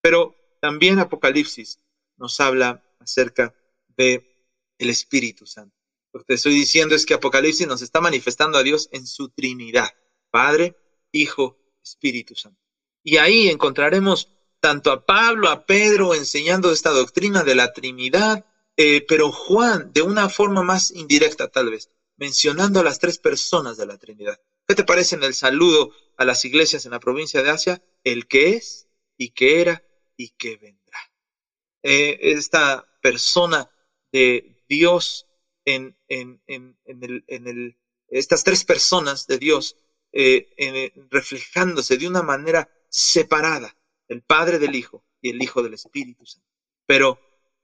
Pero 0.00 0.36
también 0.60 0.98
Apocalipsis 0.98 1.80
nos 2.16 2.38
habla 2.40 2.84
acerca 2.98 3.54
de 3.96 4.48
el 4.78 4.90
Espíritu 4.90 5.46
Santo. 5.46 5.76
Lo 6.12 6.20
que 6.20 6.26
te 6.26 6.34
estoy 6.34 6.54
diciendo 6.54 6.94
es 6.94 7.06
que 7.06 7.14
Apocalipsis 7.14 7.66
nos 7.66 7.82
está 7.82 8.00
manifestando 8.00 8.58
a 8.58 8.62
Dios 8.62 8.88
en 8.92 9.06
su 9.06 9.30
Trinidad, 9.30 9.90
Padre, 10.30 10.76
Hijo, 11.12 11.58
Espíritu 11.82 12.34
Santo. 12.34 12.60
Y 13.02 13.18
ahí 13.18 13.48
encontraremos 13.48 14.34
tanto 14.60 14.90
a 14.90 15.04
Pablo, 15.04 15.50
a 15.50 15.66
Pedro 15.66 16.14
enseñando 16.14 16.72
esta 16.72 16.90
doctrina 16.90 17.44
de 17.44 17.54
la 17.54 17.72
Trinidad, 17.72 18.46
eh, 18.76 19.04
pero 19.06 19.30
Juan 19.30 19.92
de 19.92 20.02
una 20.02 20.28
forma 20.28 20.62
más 20.62 20.90
indirecta 20.90 21.48
tal 21.48 21.70
vez, 21.70 21.90
mencionando 22.16 22.80
a 22.80 22.84
las 22.84 22.98
tres 22.98 23.18
personas 23.18 23.76
de 23.76 23.86
la 23.86 23.98
Trinidad. 23.98 24.40
¿Qué 24.66 24.74
te 24.74 24.84
parece 24.84 25.16
en 25.16 25.24
el 25.24 25.34
saludo 25.34 25.92
a 26.16 26.24
las 26.24 26.44
iglesias 26.44 26.84
en 26.84 26.92
la 26.92 27.00
provincia 27.00 27.42
de 27.42 27.50
Asia? 27.50 27.82
El 28.02 28.26
que 28.26 28.50
es 28.50 28.88
y 29.16 29.30
que 29.30 29.60
era 29.60 29.84
y 30.16 30.30
que 30.30 30.56
vendrá. 30.56 30.98
Eh, 31.82 32.18
esta 32.32 32.88
persona 33.02 33.70
de 34.10 34.64
Dios 34.68 35.26
en, 35.64 35.96
en, 36.08 36.42
en, 36.46 36.76
el, 36.86 37.24
en 37.26 37.46
el, 37.46 37.76
estas 38.08 38.44
tres 38.44 38.64
personas 38.64 39.26
de 39.26 39.38
Dios 39.38 39.76
eh, 40.12 40.92
reflejándose 41.10 41.96
de 41.96 42.08
una 42.08 42.22
manera 42.22 42.70
separada, 42.88 43.76
el 44.08 44.22
Padre 44.22 44.58
del 44.58 44.74
Hijo 44.76 45.04
y 45.20 45.30
el 45.30 45.42
Hijo 45.42 45.62
del 45.62 45.74
Espíritu 45.74 46.24
Santo, 46.24 46.48
pero 46.86 47.18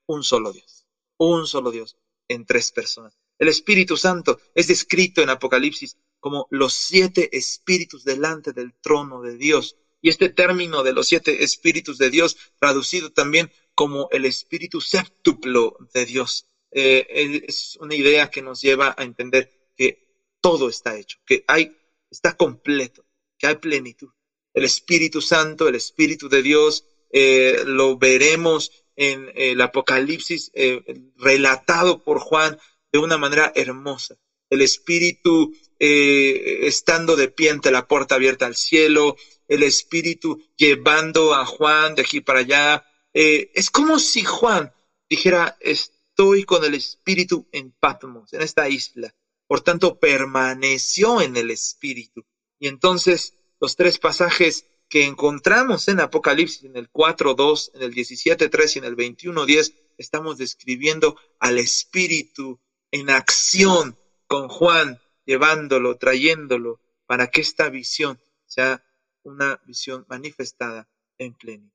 un 0.06 0.24
solo 0.24 0.52
Dios, 0.52 0.79
un 1.28 1.46
solo 1.46 1.70
Dios 1.70 1.96
en 2.28 2.46
tres 2.46 2.72
personas. 2.72 3.16
El 3.38 3.48
Espíritu 3.48 3.96
Santo 3.96 4.40
es 4.54 4.68
descrito 4.68 5.22
en 5.22 5.30
Apocalipsis 5.30 5.96
como 6.18 6.46
los 6.50 6.74
siete 6.74 7.36
espíritus 7.36 8.04
delante 8.04 8.52
del 8.52 8.74
trono 8.74 9.22
de 9.22 9.36
Dios. 9.36 9.76
Y 10.02 10.08
este 10.08 10.30
término 10.30 10.82
de 10.82 10.92
los 10.92 11.08
siete 11.08 11.42
espíritus 11.42 11.98
de 11.98 12.10
Dios, 12.10 12.36
traducido 12.58 13.12
también 13.12 13.50
como 13.74 14.08
el 14.10 14.24
espíritu 14.24 14.80
séptuplo 14.80 15.76
de 15.92 16.06
Dios, 16.06 16.46
eh, 16.70 17.42
es 17.46 17.76
una 17.76 17.94
idea 17.94 18.30
que 18.30 18.42
nos 18.42 18.60
lleva 18.60 18.94
a 18.96 19.02
entender 19.02 19.50
que 19.76 20.34
todo 20.40 20.68
está 20.68 20.96
hecho, 20.96 21.18
que 21.26 21.44
hay, 21.48 21.76
está 22.10 22.36
completo, 22.36 23.04
que 23.38 23.46
hay 23.46 23.56
plenitud. 23.56 24.08
El 24.54 24.64
Espíritu 24.64 25.20
Santo, 25.20 25.68
el 25.68 25.74
Espíritu 25.74 26.28
de 26.28 26.42
Dios, 26.42 26.84
eh, 27.12 27.62
lo 27.66 27.98
veremos 27.98 28.79
en 28.96 29.30
el 29.34 29.60
Apocalipsis 29.60 30.50
eh, 30.54 30.82
relatado 31.16 32.02
por 32.02 32.18
Juan 32.18 32.58
de 32.92 32.98
una 32.98 33.18
manera 33.18 33.52
hermosa. 33.54 34.16
El 34.48 34.62
Espíritu 34.62 35.54
estando 35.78 37.16
de 37.16 37.28
pie 37.28 37.50
ante 37.50 37.70
la 37.70 37.86
puerta 37.86 38.16
abierta 38.16 38.44
al 38.44 38.56
cielo, 38.56 39.16
el 39.48 39.62
Espíritu 39.62 40.42
llevando 40.56 41.34
a 41.34 41.46
Juan 41.46 41.94
de 41.94 42.02
aquí 42.02 42.20
para 42.20 42.40
allá. 42.40 42.84
es 43.12 43.70
como 43.70 43.98
si 43.98 44.22
Juan 44.22 44.72
dijera, 45.08 45.56
estoy 45.60 46.44
con 46.44 46.64
el 46.64 46.74
Espíritu 46.74 47.48
en 47.52 47.72
Patmos, 47.72 48.32
en 48.32 48.42
esta 48.42 48.68
isla. 48.68 49.14
Por 49.46 49.62
tanto, 49.62 49.98
permaneció 49.98 51.20
en 51.20 51.36
el 51.36 51.50
Espíritu. 51.50 52.24
Y 52.60 52.68
entonces, 52.68 53.34
los 53.60 53.74
tres 53.74 53.98
pasajes 53.98 54.66
que 54.90 55.06
encontramos 55.06 55.86
en 55.86 56.00
Apocalipsis, 56.00 56.64
en 56.64 56.76
el 56.76 56.90
4.2, 56.90 57.70
en 57.74 57.82
el 57.82 57.94
17.3 57.94 58.74
y 58.74 58.78
en 58.80 58.84
el 58.84 58.96
21.10, 58.96 59.72
estamos 59.96 60.36
describiendo 60.36 61.16
al 61.38 61.58
Espíritu 61.58 62.58
en 62.90 63.08
acción 63.08 63.96
con 64.26 64.48
Juan, 64.48 65.00
llevándolo, 65.24 65.96
trayéndolo, 65.96 66.80
para 67.06 67.28
que 67.28 67.40
esta 67.40 67.68
visión 67.68 68.20
sea 68.46 68.84
una 69.22 69.60
visión 69.64 70.06
manifestada 70.08 70.88
en 71.18 71.34
plenitud. 71.34 71.70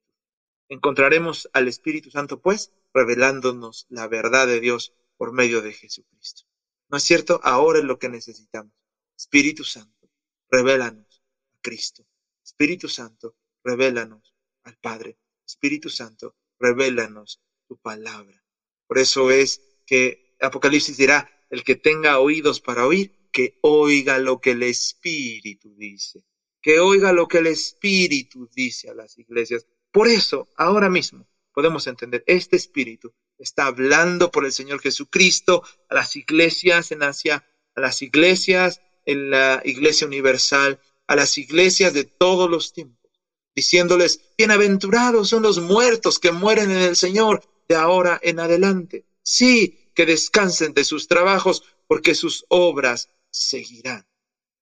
Encontraremos 0.68 1.48
al 1.54 1.68
Espíritu 1.68 2.10
Santo, 2.10 2.42
pues, 2.42 2.70
revelándonos 2.92 3.86
la 3.88 4.08
verdad 4.08 4.46
de 4.46 4.60
Dios 4.60 4.92
por 5.16 5.32
medio 5.32 5.62
de 5.62 5.72
Jesucristo. 5.72 6.42
¿No 6.88 6.98
es 6.98 7.02
cierto? 7.02 7.40
Ahora 7.42 7.78
es 7.78 7.84
lo 7.86 7.98
que 7.98 8.10
necesitamos. 8.10 8.74
Espíritu 9.16 9.64
Santo, 9.64 10.10
revélanos 10.50 11.22
a 11.54 11.58
Cristo. 11.62 12.04
Espíritu 12.46 12.88
Santo, 12.88 13.34
revélanos 13.64 14.32
al 14.62 14.76
Padre. 14.76 15.18
Espíritu 15.44 15.90
Santo, 15.90 16.36
revélanos 16.60 17.40
tu 17.66 17.76
palabra. 17.76 18.40
Por 18.86 18.98
eso 18.98 19.32
es 19.32 19.60
que 19.84 20.36
Apocalipsis 20.40 20.96
dirá, 20.96 21.28
el 21.50 21.64
que 21.64 21.74
tenga 21.74 22.20
oídos 22.20 22.60
para 22.60 22.86
oír, 22.86 23.28
que 23.32 23.58
oiga 23.62 24.18
lo 24.18 24.40
que 24.40 24.52
el 24.52 24.62
Espíritu 24.62 25.74
dice. 25.76 26.24
Que 26.62 26.78
oiga 26.78 27.12
lo 27.12 27.26
que 27.26 27.38
el 27.38 27.48
Espíritu 27.48 28.48
dice 28.54 28.90
a 28.90 28.94
las 28.94 29.18
iglesias. 29.18 29.66
Por 29.90 30.06
eso, 30.06 30.48
ahora 30.56 30.88
mismo, 30.88 31.26
podemos 31.52 31.88
entender, 31.88 32.22
este 32.26 32.56
espíritu 32.56 33.12
está 33.38 33.66
hablando 33.66 34.30
por 34.30 34.44
el 34.44 34.52
Señor 34.52 34.80
Jesucristo 34.80 35.64
a 35.88 35.94
las 35.96 36.14
iglesias 36.14 36.92
en 36.92 37.02
Asia, 37.02 37.44
a 37.74 37.80
las 37.80 38.02
iglesias 38.02 38.82
en 39.04 39.30
la 39.30 39.62
iglesia 39.64 40.06
universal, 40.06 40.80
a 41.06 41.16
las 41.16 41.38
iglesias 41.38 41.92
de 41.92 42.04
todos 42.04 42.50
los 42.50 42.72
tiempos, 42.72 43.10
diciéndoles, 43.54 44.20
bienaventurados 44.36 45.28
son 45.28 45.42
los 45.42 45.60
muertos 45.60 46.18
que 46.18 46.32
mueren 46.32 46.70
en 46.70 46.78
el 46.78 46.96
Señor 46.96 47.42
de 47.68 47.76
ahora 47.76 48.20
en 48.22 48.40
adelante. 48.40 49.06
Sí, 49.22 49.90
que 49.94 50.06
descansen 50.06 50.74
de 50.74 50.84
sus 50.84 51.08
trabajos, 51.08 51.64
porque 51.86 52.14
sus 52.14 52.44
obras 52.48 53.08
seguirán. 53.30 54.06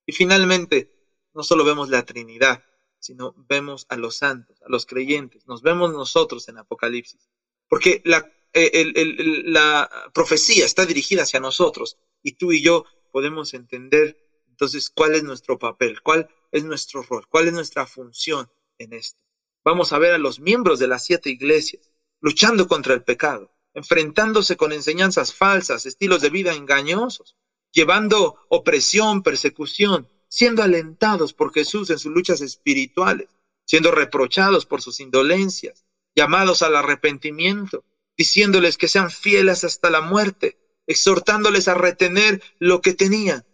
Y 0.07 0.13
finalmente, 0.13 0.91
no 1.35 1.43
solo 1.43 1.65
vemos 1.65 1.89
la 1.89 2.05
Trinidad, 2.05 2.65
sino 2.99 3.35
vemos 3.49 3.87
a 3.91 3.97
los 3.97 4.17
santos, 4.17 4.63
a 4.63 4.69
los 4.69 4.87
creyentes, 4.87 5.47
nos 5.47 5.61
vemos 5.63 5.93
nosotros 5.93 6.49
en 6.49 6.59
Apocalipsis, 6.59 7.29
porque 7.69 8.01
la, 8.05 8.33
eh, 8.55 9.43
la 9.45 9.91
profecía 10.15 10.65
está 10.65 10.87
dirigida 10.87 11.25
hacia 11.25 11.41
nosotros 11.41 11.99
y 12.23 12.33
tú 12.33 12.53
y 12.53 12.63
yo 12.63 12.87
podemos 13.13 13.53
entender 13.53 14.24
entonces 14.55 14.89
cuál 14.89 15.17
es 15.17 15.25
nuestro 15.25 15.59
papel, 15.59 16.01
cuál 16.01 16.29
es 16.53 16.63
nuestro 16.63 17.03
rol, 17.03 17.27
cuál 17.29 17.49
es 17.49 17.53
nuestra 17.53 17.87
función 17.87 18.49
en 18.79 18.93
esto. 18.93 19.21
Vamos 19.65 19.93
a 19.93 19.99
ver 19.99 20.13
a 20.13 20.19
los 20.19 20.39
miembros 20.39 20.79
de 20.79 20.87
las 20.87 21.05
siete 21.05 21.29
iglesias 21.29 21.91
luchando 22.21 22.69
contra 22.69 22.95
el 22.95 23.03
pecado, 23.03 23.53
enfrentándose 23.75 24.57
con 24.57 24.73
enseñanzas 24.73 25.35
falsas, 25.35 25.87
estilos 25.87 26.23
de 26.23 26.31
vida 26.31 26.55
engañosos, 26.55 27.37
llevando 27.73 28.47
opresión, 28.49 29.25
persecución, 29.25 30.09
siendo 30.29 30.63
alentados 30.63 31.33
por 31.33 31.53
Jesús 31.53 31.91
en 31.91 31.99
sus 31.99 32.13
luchas 32.13 32.41
espirituales, 32.41 33.29
siendo 33.65 33.91
reprochados 33.91 34.67
por 34.67 34.83
sus 34.83 35.01
indolencias, 35.01 35.85
llamados 36.15 36.63
al 36.63 36.77
arrepentimiento, 36.77 37.85
diciéndoles 38.17 38.79
que 38.79 38.87
sean 38.87 39.11
fieles 39.11 39.65
hasta 39.65 39.91
la 39.91 40.01
muerte, 40.01 40.57
exhortándoles 40.87 41.67
a 41.67 41.75
retener 41.75 42.41
lo 42.61 42.81
que 42.83 42.95
tenían, 42.95 43.45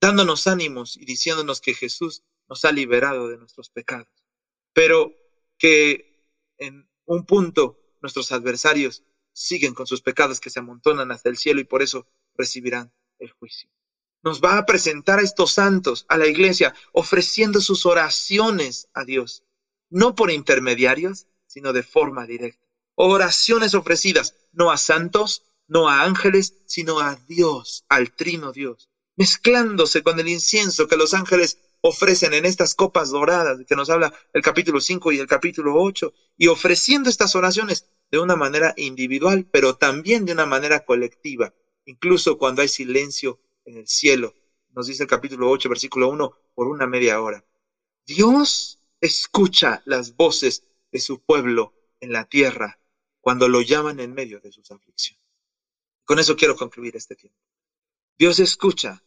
dándonos 0.00 0.46
ánimos 0.46 0.96
y 0.96 1.04
diciéndonos 1.04 1.60
que 1.60 1.74
Jesús 1.74 2.22
nos 2.48 2.64
ha 2.64 2.72
liberado 2.72 3.28
de 3.28 3.38
nuestros 3.38 3.70
pecados, 3.70 4.08
pero 4.72 5.14
que 5.58 6.26
en 6.58 6.88
un 7.04 7.26
punto 7.26 7.78
nuestros 8.00 8.32
adversarios 8.32 9.02
siguen 9.32 9.74
con 9.74 9.86
sus 9.86 10.02
pecados 10.02 10.40
que 10.40 10.50
se 10.50 10.58
amontonan 10.58 11.12
hasta 11.12 11.28
el 11.28 11.36
cielo 11.36 11.60
y 11.60 11.64
por 11.64 11.82
eso 11.82 12.06
recibirán 12.34 12.92
el 13.18 13.30
juicio 13.32 13.70
nos 14.22 14.40
va 14.40 14.58
a 14.58 14.66
presentar 14.66 15.18
a 15.18 15.22
estos 15.22 15.52
santos, 15.52 16.04
a 16.08 16.18
la 16.18 16.26
iglesia, 16.26 16.74
ofreciendo 16.92 17.60
sus 17.60 17.86
oraciones 17.86 18.88
a 18.92 19.04
Dios, 19.04 19.44
no 19.88 20.14
por 20.14 20.30
intermediarios, 20.30 21.26
sino 21.46 21.72
de 21.72 21.82
forma 21.82 22.26
directa. 22.26 22.66
Oraciones 22.94 23.74
ofrecidas 23.74 24.34
no 24.52 24.70
a 24.70 24.76
santos, 24.76 25.44
no 25.66 25.88
a 25.88 26.02
ángeles, 26.02 26.54
sino 26.66 27.00
a 27.00 27.16
Dios, 27.16 27.84
al 27.88 28.12
trino 28.12 28.52
Dios, 28.52 28.89
mezclándose 29.20 30.02
con 30.02 30.18
el 30.18 30.28
incienso 30.28 30.88
que 30.88 30.96
los 30.96 31.12
ángeles 31.12 31.58
ofrecen 31.82 32.32
en 32.32 32.46
estas 32.46 32.74
copas 32.74 33.10
doradas, 33.10 33.58
que 33.68 33.76
nos 33.76 33.90
habla 33.90 34.14
el 34.32 34.40
capítulo 34.40 34.80
5 34.80 35.12
y 35.12 35.18
el 35.18 35.26
capítulo 35.26 35.74
8, 35.76 36.10
y 36.38 36.46
ofreciendo 36.46 37.10
estas 37.10 37.34
oraciones 37.34 37.84
de 38.10 38.18
una 38.18 38.34
manera 38.34 38.72
individual, 38.78 39.46
pero 39.52 39.76
también 39.76 40.24
de 40.24 40.32
una 40.32 40.46
manera 40.46 40.86
colectiva, 40.86 41.52
incluso 41.84 42.38
cuando 42.38 42.62
hay 42.62 42.68
silencio 42.68 43.38
en 43.66 43.76
el 43.76 43.86
cielo, 43.86 44.32
nos 44.70 44.86
dice 44.86 45.02
el 45.02 45.08
capítulo 45.10 45.50
8, 45.50 45.68
versículo 45.68 46.08
1, 46.08 46.34
por 46.54 46.68
una 46.68 46.86
media 46.86 47.20
hora. 47.20 47.44
Dios 48.06 48.80
escucha 49.02 49.82
las 49.84 50.16
voces 50.16 50.64
de 50.92 50.98
su 50.98 51.20
pueblo 51.20 51.74
en 52.00 52.14
la 52.14 52.24
tierra 52.24 52.80
cuando 53.20 53.50
lo 53.50 53.60
llaman 53.60 54.00
en 54.00 54.14
medio 54.14 54.40
de 54.40 54.50
sus 54.50 54.70
aflicciones. 54.70 55.26
Con 56.06 56.18
eso 56.18 56.36
quiero 56.36 56.56
concluir 56.56 56.96
este 56.96 57.16
tiempo. 57.16 57.38
Dios 58.18 58.38
escucha 58.38 59.02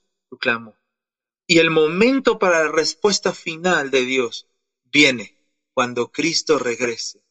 Y 1.48 1.60
el 1.60 1.70
momento 1.70 2.40
para 2.40 2.64
la 2.64 2.72
respuesta 2.72 3.34
final 3.34 3.92
de 3.92 4.06
Dios 4.06 4.48
viene 4.84 5.36
cuando 5.74 6.12
Cristo 6.12 6.60
regrese, 6.60 7.24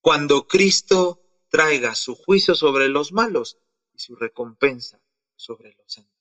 cuando 0.00 0.46
Cristo 0.46 1.20
traiga 1.48 1.94
su 1.94 2.14
juicio 2.14 2.54
sobre 2.54 2.88
los 2.88 3.12
malos 3.12 3.58
y 3.92 3.98
su 3.98 4.16
recompensa 4.16 5.00
sobre 5.36 5.74
los 5.74 5.92
santos. 5.92 6.12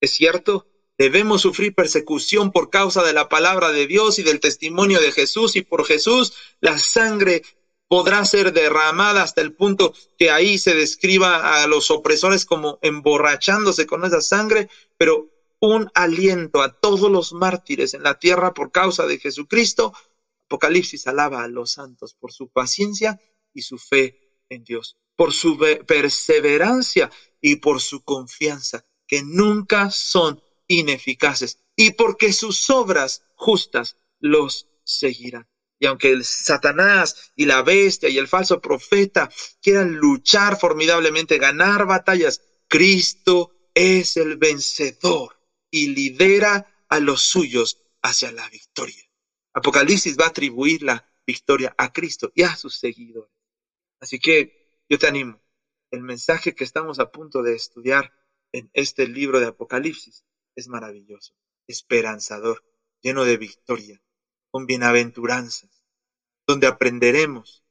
Es 0.00 0.12
cierto, 0.12 0.66
debemos 0.96 1.42
sufrir 1.42 1.74
persecución 1.74 2.52
por 2.52 2.70
causa 2.70 3.02
de 3.02 3.12
la 3.12 3.28
palabra 3.28 3.72
de 3.72 3.86
Dios 3.86 4.18
y 4.18 4.22
del 4.22 4.40
testimonio 4.40 5.00
de 5.00 5.12
Jesús 5.12 5.56
y 5.56 5.62
por 5.62 5.84
Jesús 5.84 6.32
la 6.60 6.78
sangre 6.78 7.42
podrá 7.88 8.24
ser 8.24 8.52
derramada 8.52 9.22
hasta 9.22 9.40
el 9.40 9.54
punto 9.54 9.94
que 10.18 10.30
ahí 10.30 10.58
se 10.58 10.74
describa 10.74 11.62
a 11.62 11.66
los 11.66 11.90
opresores 11.90 12.44
como 12.44 12.78
emborrachándose 12.82 13.86
con 13.86 14.04
esa 14.04 14.20
sangre, 14.20 14.68
pero 14.96 15.28
un 15.60 15.90
aliento 15.94 16.62
a 16.62 16.72
todos 16.72 17.10
los 17.10 17.32
mártires 17.32 17.94
en 17.94 18.02
la 18.02 18.18
tierra 18.18 18.54
por 18.54 18.70
causa 18.70 19.06
de 19.06 19.18
Jesucristo. 19.18 19.92
Apocalipsis 20.46 21.06
alaba 21.06 21.42
a 21.42 21.48
los 21.48 21.72
santos 21.72 22.14
por 22.14 22.32
su 22.32 22.48
paciencia 22.48 23.20
y 23.52 23.62
su 23.62 23.78
fe 23.78 24.44
en 24.48 24.64
Dios, 24.64 24.96
por 25.16 25.32
su 25.32 25.58
perseverancia 25.86 27.10
y 27.40 27.56
por 27.56 27.80
su 27.80 28.02
confianza, 28.02 28.84
que 29.06 29.22
nunca 29.22 29.90
son 29.90 30.40
ineficaces, 30.68 31.58
y 31.76 31.92
porque 31.92 32.32
sus 32.32 32.68
obras 32.70 33.22
justas 33.34 33.96
los 34.20 34.68
seguirán. 34.84 35.48
Y 35.80 35.86
aunque 35.86 36.10
el 36.10 36.24
Satanás 36.24 37.32
y 37.36 37.46
la 37.46 37.62
bestia 37.62 38.08
y 38.08 38.18
el 38.18 38.26
falso 38.26 38.60
profeta 38.60 39.30
quieran 39.62 39.94
luchar 39.94 40.58
formidablemente, 40.58 41.38
ganar 41.38 41.86
batallas, 41.86 42.42
Cristo 42.66 43.52
es 43.74 44.16
el 44.16 44.36
vencedor 44.36 45.37
y 45.70 45.88
lidera 45.88 46.84
a 46.88 47.00
los 47.00 47.22
suyos 47.22 47.82
hacia 48.02 48.32
la 48.32 48.48
victoria. 48.48 49.02
Apocalipsis 49.52 50.16
va 50.18 50.26
a 50.26 50.28
atribuir 50.28 50.82
la 50.82 51.10
victoria 51.26 51.74
a 51.76 51.92
Cristo 51.92 52.32
y 52.34 52.42
a 52.42 52.56
sus 52.56 52.76
seguidores. 52.76 53.32
Así 54.00 54.18
que 54.18 54.82
yo 54.88 54.98
te 54.98 55.06
animo. 55.06 55.40
El 55.90 56.02
mensaje 56.02 56.54
que 56.54 56.64
estamos 56.64 56.98
a 56.98 57.10
punto 57.10 57.42
de 57.42 57.54
estudiar 57.54 58.12
en 58.52 58.70
este 58.72 59.06
libro 59.06 59.40
de 59.40 59.46
Apocalipsis 59.46 60.24
es 60.54 60.68
maravilloso, 60.68 61.34
esperanzador, 61.66 62.64
lleno 63.00 63.24
de 63.24 63.36
victoria, 63.36 64.02
con 64.50 64.66
bienaventuranzas, 64.66 65.82
donde 66.46 66.66
aprenderemos 66.66 67.64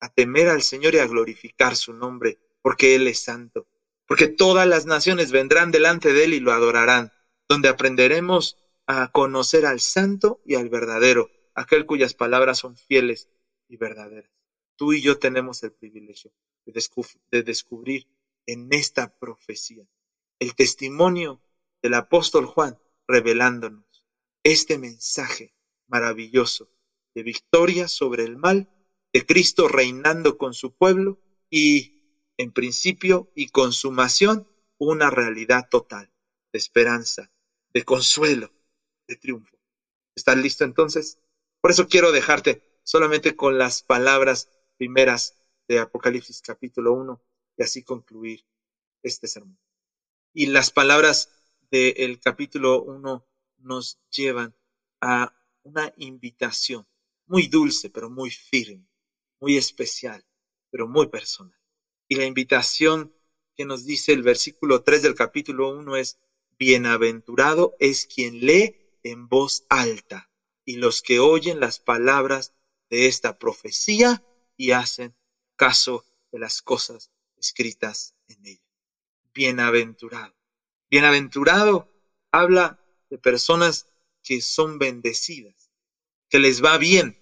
a 0.00 0.08
temer 0.08 0.48
al 0.48 0.62
Señor 0.62 0.94
y 0.94 0.98
a 0.98 1.06
glorificar 1.06 1.76
su 1.76 1.92
nombre, 1.92 2.38
porque 2.62 2.94
Él 2.94 3.06
es 3.06 3.20
santo, 3.20 3.68
porque 4.06 4.28
todas 4.28 4.66
las 4.66 4.86
naciones 4.86 5.30
vendrán 5.30 5.70
delante 5.70 6.12
de 6.12 6.24
Él 6.24 6.34
y 6.34 6.40
lo 6.40 6.52
adorarán, 6.52 7.12
donde 7.52 7.68
aprenderemos 7.68 8.56
a 8.86 9.12
conocer 9.12 9.66
al 9.66 9.78
santo 9.78 10.40
y 10.46 10.54
al 10.54 10.70
verdadero, 10.70 11.30
aquel 11.54 11.84
cuyas 11.84 12.14
palabras 12.14 12.56
son 12.56 12.78
fieles 12.78 13.28
y 13.68 13.76
verdaderas. 13.76 14.30
Tú 14.76 14.94
y 14.94 15.02
yo 15.02 15.18
tenemos 15.18 15.62
el 15.62 15.72
privilegio 15.72 16.32
de, 16.64 17.42
descubrir 17.42 18.06
en 18.46 18.72
esta 18.72 19.18
profecía 19.18 19.86
el 20.38 20.54
testimonio 20.54 21.42
del 21.82 21.92
apóstol 21.92 22.46
Juan 22.46 22.78
revelándonos 23.06 23.84
este 24.44 24.78
mensaje 24.78 25.54
maravilloso 25.88 26.70
de 27.14 27.22
victoria 27.22 27.86
sobre 27.86 28.24
el 28.24 28.38
mal, 28.38 28.70
de 29.12 29.26
Cristo 29.26 29.68
reinando 29.68 30.38
con 30.38 30.54
su 30.54 30.74
pueblo 30.74 31.20
y, 31.50 32.24
en 32.38 32.50
principio 32.50 33.30
y 33.36 33.48
consumación, 33.48 34.48
una 34.78 35.10
realidad 35.10 35.68
total 35.68 36.10
de 36.50 36.58
esperanza, 36.58 37.31
de 37.72 37.82
consuelo, 37.84 38.52
de 39.06 39.16
triunfo. 39.16 39.56
¿Estás 40.14 40.36
listo 40.36 40.64
entonces? 40.64 41.18
Por 41.60 41.70
eso 41.70 41.88
quiero 41.88 42.12
dejarte 42.12 42.62
solamente 42.82 43.36
con 43.36 43.58
las 43.58 43.82
palabras 43.82 44.48
primeras 44.76 45.36
de 45.68 45.78
Apocalipsis 45.78 46.42
capítulo 46.42 46.92
1 46.92 47.22
y 47.56 47.62
así 47.62 47.82
concluir 47.82 48.44
este 49.02 49.26
sermón. 49.26 49.58
Y 50.34 50.46
las 50.46 50.70
palabras 50.70 51.30
del 51.70 52.20
capítulo 52.20 52.82
1 52.82 53.26
nos 53.58 53.98
llevan 54.10 54.54
a 55.00 55.34
una 55.62 55.92
invitación 55.96 56.86
muy 57.26 57.46
dulce, 57.46 57.90
pero 57.90 58.10
muy 58.10 58.30
firme, 58.30 58.88
muy 59.40 59.56
especial, 59.56 60.24
pero 60.70 60.88
muy 60.88 61.08
personal. 61.08 61.58
Y 62.08 62.16
la 62.16 62.26
invitación 62.26 63.14
que 63.56 63.64
nos 63.64 63.84
dice 63.84 64.12
el 64.12 64.22
versículo 64.22 64.82
3 64.82 65.02
del 65.02 65.14
capítulo 65.14 65.70
1 65.70 65.96
es, 65.96 66.18
Bienaventurado 66.64 67.74
es 67.80 68.06
quien 68.06 68.46
lee 68.46 68.76
en 69.02 69.26
voz 69.26 69.66
alta 69.68 70.30
y 70.64 70.76
los 70.76 71.02
que 71.02 71.18
oyen 71.18 71.58
las 71.58 71.80
palabras 71.80 72.54
de 72.88 73.08
esta 73.08 73.36
profecía 73.36 74.24
y 74.56 74.70
hacen 74.70 75.12
caso 75.56 76.04
de 76.30 76.38
las 76.38 76.62
cosas 76.62 77.10
escritas 77.36 78.14
en 78.28 78.46
ella. 78.46 78.62
Bienaventurado. 79.34 80.36
Bienaventurado 80.88 81.92
habla 82.30 82.78
de 83.10 83.18
personas 83.18 83.88
que 84.22 84.40
son 84.40 84.78
bendecidas, 84.78 85.72
que 86.28 86.38
les 86.38 86.62
va 86.62 86.78
bien, 86.78 87.20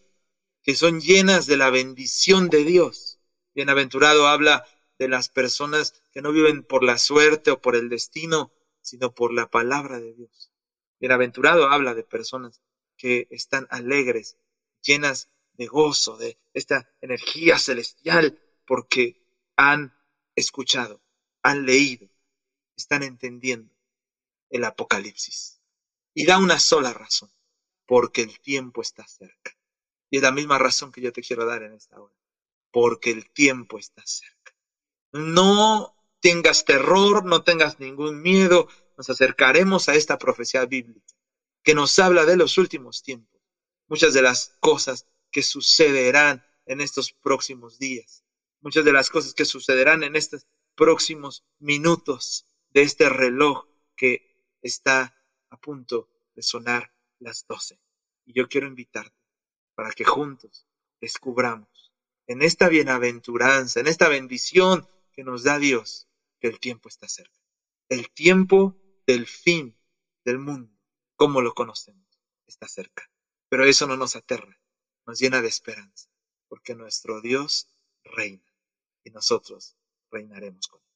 que 0.62 0.76
son 0.76 1.00
llenas 1.00 1.46
de 1.46 1.56
la 1.56 1.70
bendición 1.70 2.50
de 2.50 2.62
Dios. 2.64 3.18
Bienaventurado 3.54 4.28
habla 4.28 4.66
de 4.98 5.08
las 5.08 5.30
personas 5.30 6.02
que 6.12 6.20
no 6.20 6.30
viven 6.30 6.62
por 6.62 6.84
la 6.84 6.98
suerte 6.98 7.50
o 7.50 7.62
por 7.62 7.74
el 7.74 7.88
destino, 7.88 8.52
sino 8.80 9.14
por 9.14 9.32
la 9.32 9.50
palabra 9.50 10.00
de 10.00 10.14
Dios. 10.14 10.52
Bienaventurado 10.98 11.68
habla 11.68 11.94
de 11.94 12.04
personas 12.04 12.60
que 12.96 13.26
están 13.30 13.66
alegres, 13.70 14.36
llenas 14.82 15.30
de 15.54 15.66
gozo, 15.66 16.16
de 16.16 16.38
esta 16.52 16.90
energía 17.00 17.58
celestial, 17.58 18.38
porque 18.66 19.22
han 19.56 19.94
escuchado, 20.34 21.00
han 21.42 21.64
leído, 21.66 22.08
están 22.76 23.02
entendiendo 23.02 23.74
el 24.50 24.64
Apocalipsis. 24.64 25.60
Y 26.12 26.26
da 26.26 26.38
una 26.38 26.58
sola 26.58 26.92
razón, 26.92 27.30
porque 27.86 28.22
el 28.22 28.40
tiempo 28.40 28.82
está 28.82 29.06
cerca. 29.06 29.56
Y 30.10 30.16
es 30.16 30.22
la 30.22 30.32
misma 30.32 30.58
razón 30.58 30.92
que 30.92 31.00
yo 31.00 31.12
te 31.12 31.22
quiero 31.22 31.46
dar 31.46 31.62
en 31.62 31.72
esta 31.72 32.00
hora, 32.00 32.14
porque 32.70 33.10
el 33.10 33.30
tiempo 33.30 33.78
está 33.78 34.02
cerca. 34.04 34.54
No 35.12 35.94
tengas 36.20 36.64
terror, 36.64 37.24
no 37.24 37.42
tengas 37.42 37.80
ningún 37.80 38.22
miedo, 38.22 38.68
nos 38.96 39.10
acercaremos 39.10 39.88
a 39.88 39.94
esta 39.94 40.18
profecía 40.18 40.64
bíblica 40.66 41.14
que 41.62 41.74
nos 41.74 41.98
habla 41.98 42.24
de 42.24 42.36
los 42.36 42.58
últimos 42.58 43.02
tiempos. 43.02 43.40
Muchas 43.88 44.14
de 44.14 44.22
las 44.22 44.56
cosas 44.60 45.06
que 45.30 45.42
sucederán 45.42 46.44
en 46.66 46.80
estos 46.80 47.12
próximos 47.12 47.78
días, 47.78 48.24
muchas 48.60 48.84
de 48.84 48.92
las 48.92 49.10
cosas 49.10 49.34
que 49.34 49.44
sucederán 49.44 50.02
en 50.02 50.16
estos 50.16 50.46
próximos 50.74 51.44
minutos 51.58 52.46
de 52.70 52.82
este 52.82 53.08
reloj 53.08 53.66
que 53.96 54.56
está 54.62 55.16
a 55.50 55.56
punto 55.56 56.08
de 56.34 56.42
sonar 56.42 56.92
las 57.18 57.46
doce. 57.46 57.80
Y 58.24 58.32
yo 58.32 58.48
quiero 58.48 58.66
invitarte 58.66 59.16
para 59.74 59.90
que 59.90 60.04
juntos 60.04 60.66
descubramos 61.00 61.92
en 62.26 62.42
esta 62.42 62.68
bienaventuranza, 62.68 63.80
en 63.80 63.88
esta 63.88 64.08
bendición 64.08 64.86
que 65.12 65.24
nos 65.24 65.42
da 65.42 65.58
Dios, 65.58 66.06
que 66.40 66.48
el 66.48 66.58
tiempo 66.58 66.88
está 66.88 67.08
cerca. 67.08 67.38
El 67.88 68.10
tiempo 68.10 68.76
del 69.06 69.26
fin 69.26 69.76
del 70.24 70.38
mundo, 70.38 70.72
como 71.16 71.42
lo 71.42 71.54
conocemos, 71.54 72.08
está 72.46 72.68
cerca. 72.68 73.10
Pero 73.48 73.64
eso 73.64 73.86
no 73.86 73.96
nos 73.96 74.16
aterra, 74.16 74.60
nos 75.06 75.18
llena 75.18 75.42
de 75.42 75.48
esperanza, 75.48 76.08
porque 76.48 76.74
nuestro 76.74 77.20
Dios 77.20 77.68
reina 78.04 78.44
y 79.04 79.10
nosotros 79.10 79.76
reinaremos 80.10 80.68
con 80.68 80.80
él. 80.80 80.86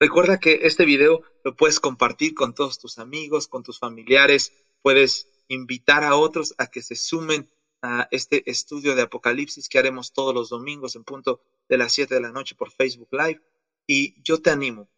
Recuerda 0.00 0.38
que 0.38 0.60
este 0.62 0.84
video 0.84 1.22
lo 1.44 1.56
puedes 1.56 1.80
compartir 1.80 2.34
con 2.34 2.54
todos 2.54 2.78
tus 2.78 2.98
amigos, 2.98 3.46
con 3.46 3.62
tus 3.62 3.78
familiares, 3.78 4.52
puedes 4.82 5.28
invitar 5.48 6.04
a 6.04 6.16
otros 6.16 6.54
a 6.58 6.66
que 6.66 6.82
se 6.82 6.96
sumen 6.96 7.50
a 7.82 8.08
este 8.10 8.48
estudio 8.50 8.94
de 8.94 9.02
Apocalipsis 9.02 9.68
que 9.68 9.78
haremos 9.78 10.12
todos 10.12 10.34
los 10.34 10.48
domingos 10.48 10.96
en 10.96 11.04
punto 11.04 11.42
de 11.68 11.78
las 11.78 11.92
7 11.92 12.14
de 12.14 12.20
la 12.20 12.32
noche 12.32 12.54
por 12.54 12.70
Facebook 12.70 13.08
Live. 13.12 13.42
Y 13.86 14.22
yo 14.22 14.40
te 14.40 14.50
animo 14.50 14.88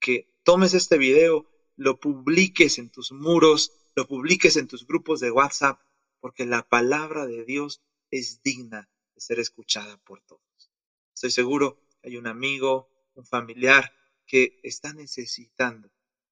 que 0.00 0.34
tomes 0.42 0.74
este 0.74 0.98
video, 0.98 1.46
lo 1.76 2.00
publiques 2.00 2.78
en 2.78 2.90
tus 2.90 3.12
muros, 3.12 3.72
lo 3.94 4.06
publiques 4.06 4.56
en 4.56 4.68
tus 4.68 4.86
grupos 4.86 5.20
de 5.20 5.30
WhatsApp, 5.30 5.80
porque 6.20 6.46
la 6.46 6.68
palabra 6.68 7.26
de 7.26 7.44
Dios 7.44 7.82
es 8.10 8.42
digna 8.42 8.88
de 9.14 9.20
ser 9.20 9.40
escuchada 9.40 9.96
por 9.98 10.22
todos. 10.22 10.42
Estoy 11.14 11.30
seguro 11.30 11.80
hay 12.06 12.16
un 12.16 12.28
amigo, 12.28 12.88
un 13.14 13.26
familiar 13.26 13.92
que 14.26 14.60
está 14.62 14.92
necesitando 14.92 15.90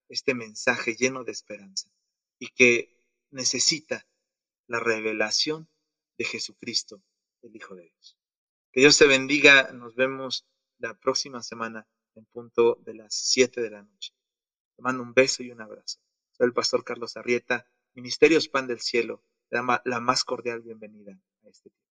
este 0.09 0.35
mensaje 0.35 0.95
lleno 0.95 1.25
de 1.25 1.33
esperanza 1.33 1.91
y 2.39 2.49
que 2.49 2.97
necesita 3.31 4.07
la 4.69 4.79
revelación 4.79 5.69
de 6.17 6.25
Jesucristo, 6.25 7.03
el 7.43 7.57
Hijo 7.57 7.75
de 7.75 7.83
Dios. 7.83 8.17
Que 8.71 8.81
Dios 8.81 8.97
te 8.97 9.07
bendiga. 9.07 9.73
Nos 9.73 9.97
vemos 9.97 10.47
la 10.79 10.95
próxima 10.95 11.43
semana 11.43 11.89
en 12.17 12.25
punto 12.27 12.79
de 12.85 12.95
las 12.95 13.15
7 13.15 13.61
de 13.61 13.71
la 13.71 13.83
noche. 13.83 14.13
Te 14.77 14.83
mando 14.83 15.03
un 15.03 15.15
beso 15.15 15.43
y 15.43 15.51
un 15.51 15.61
abrazo. 15.61 16.01
Soy 16.33 16.47
el 16.47 16.53
pastor 16.53 16.85
Carlos 16.85 17.17
Arrieta, 17.17 17.67
Ministerios 17.95 18.49
Pan 18.49 18.67
del 18.67 18.81
Cielo. 18.81 19.23
Le 19.51 19.61
da 19.61 19.83
la 19.85 20.01
más 20.01 20.25
cordial 20.25 20.61
bienvenida 20.63 21.13
a 21.45 21.49
este 21.49 21.71
tiempo. 21.71 21.84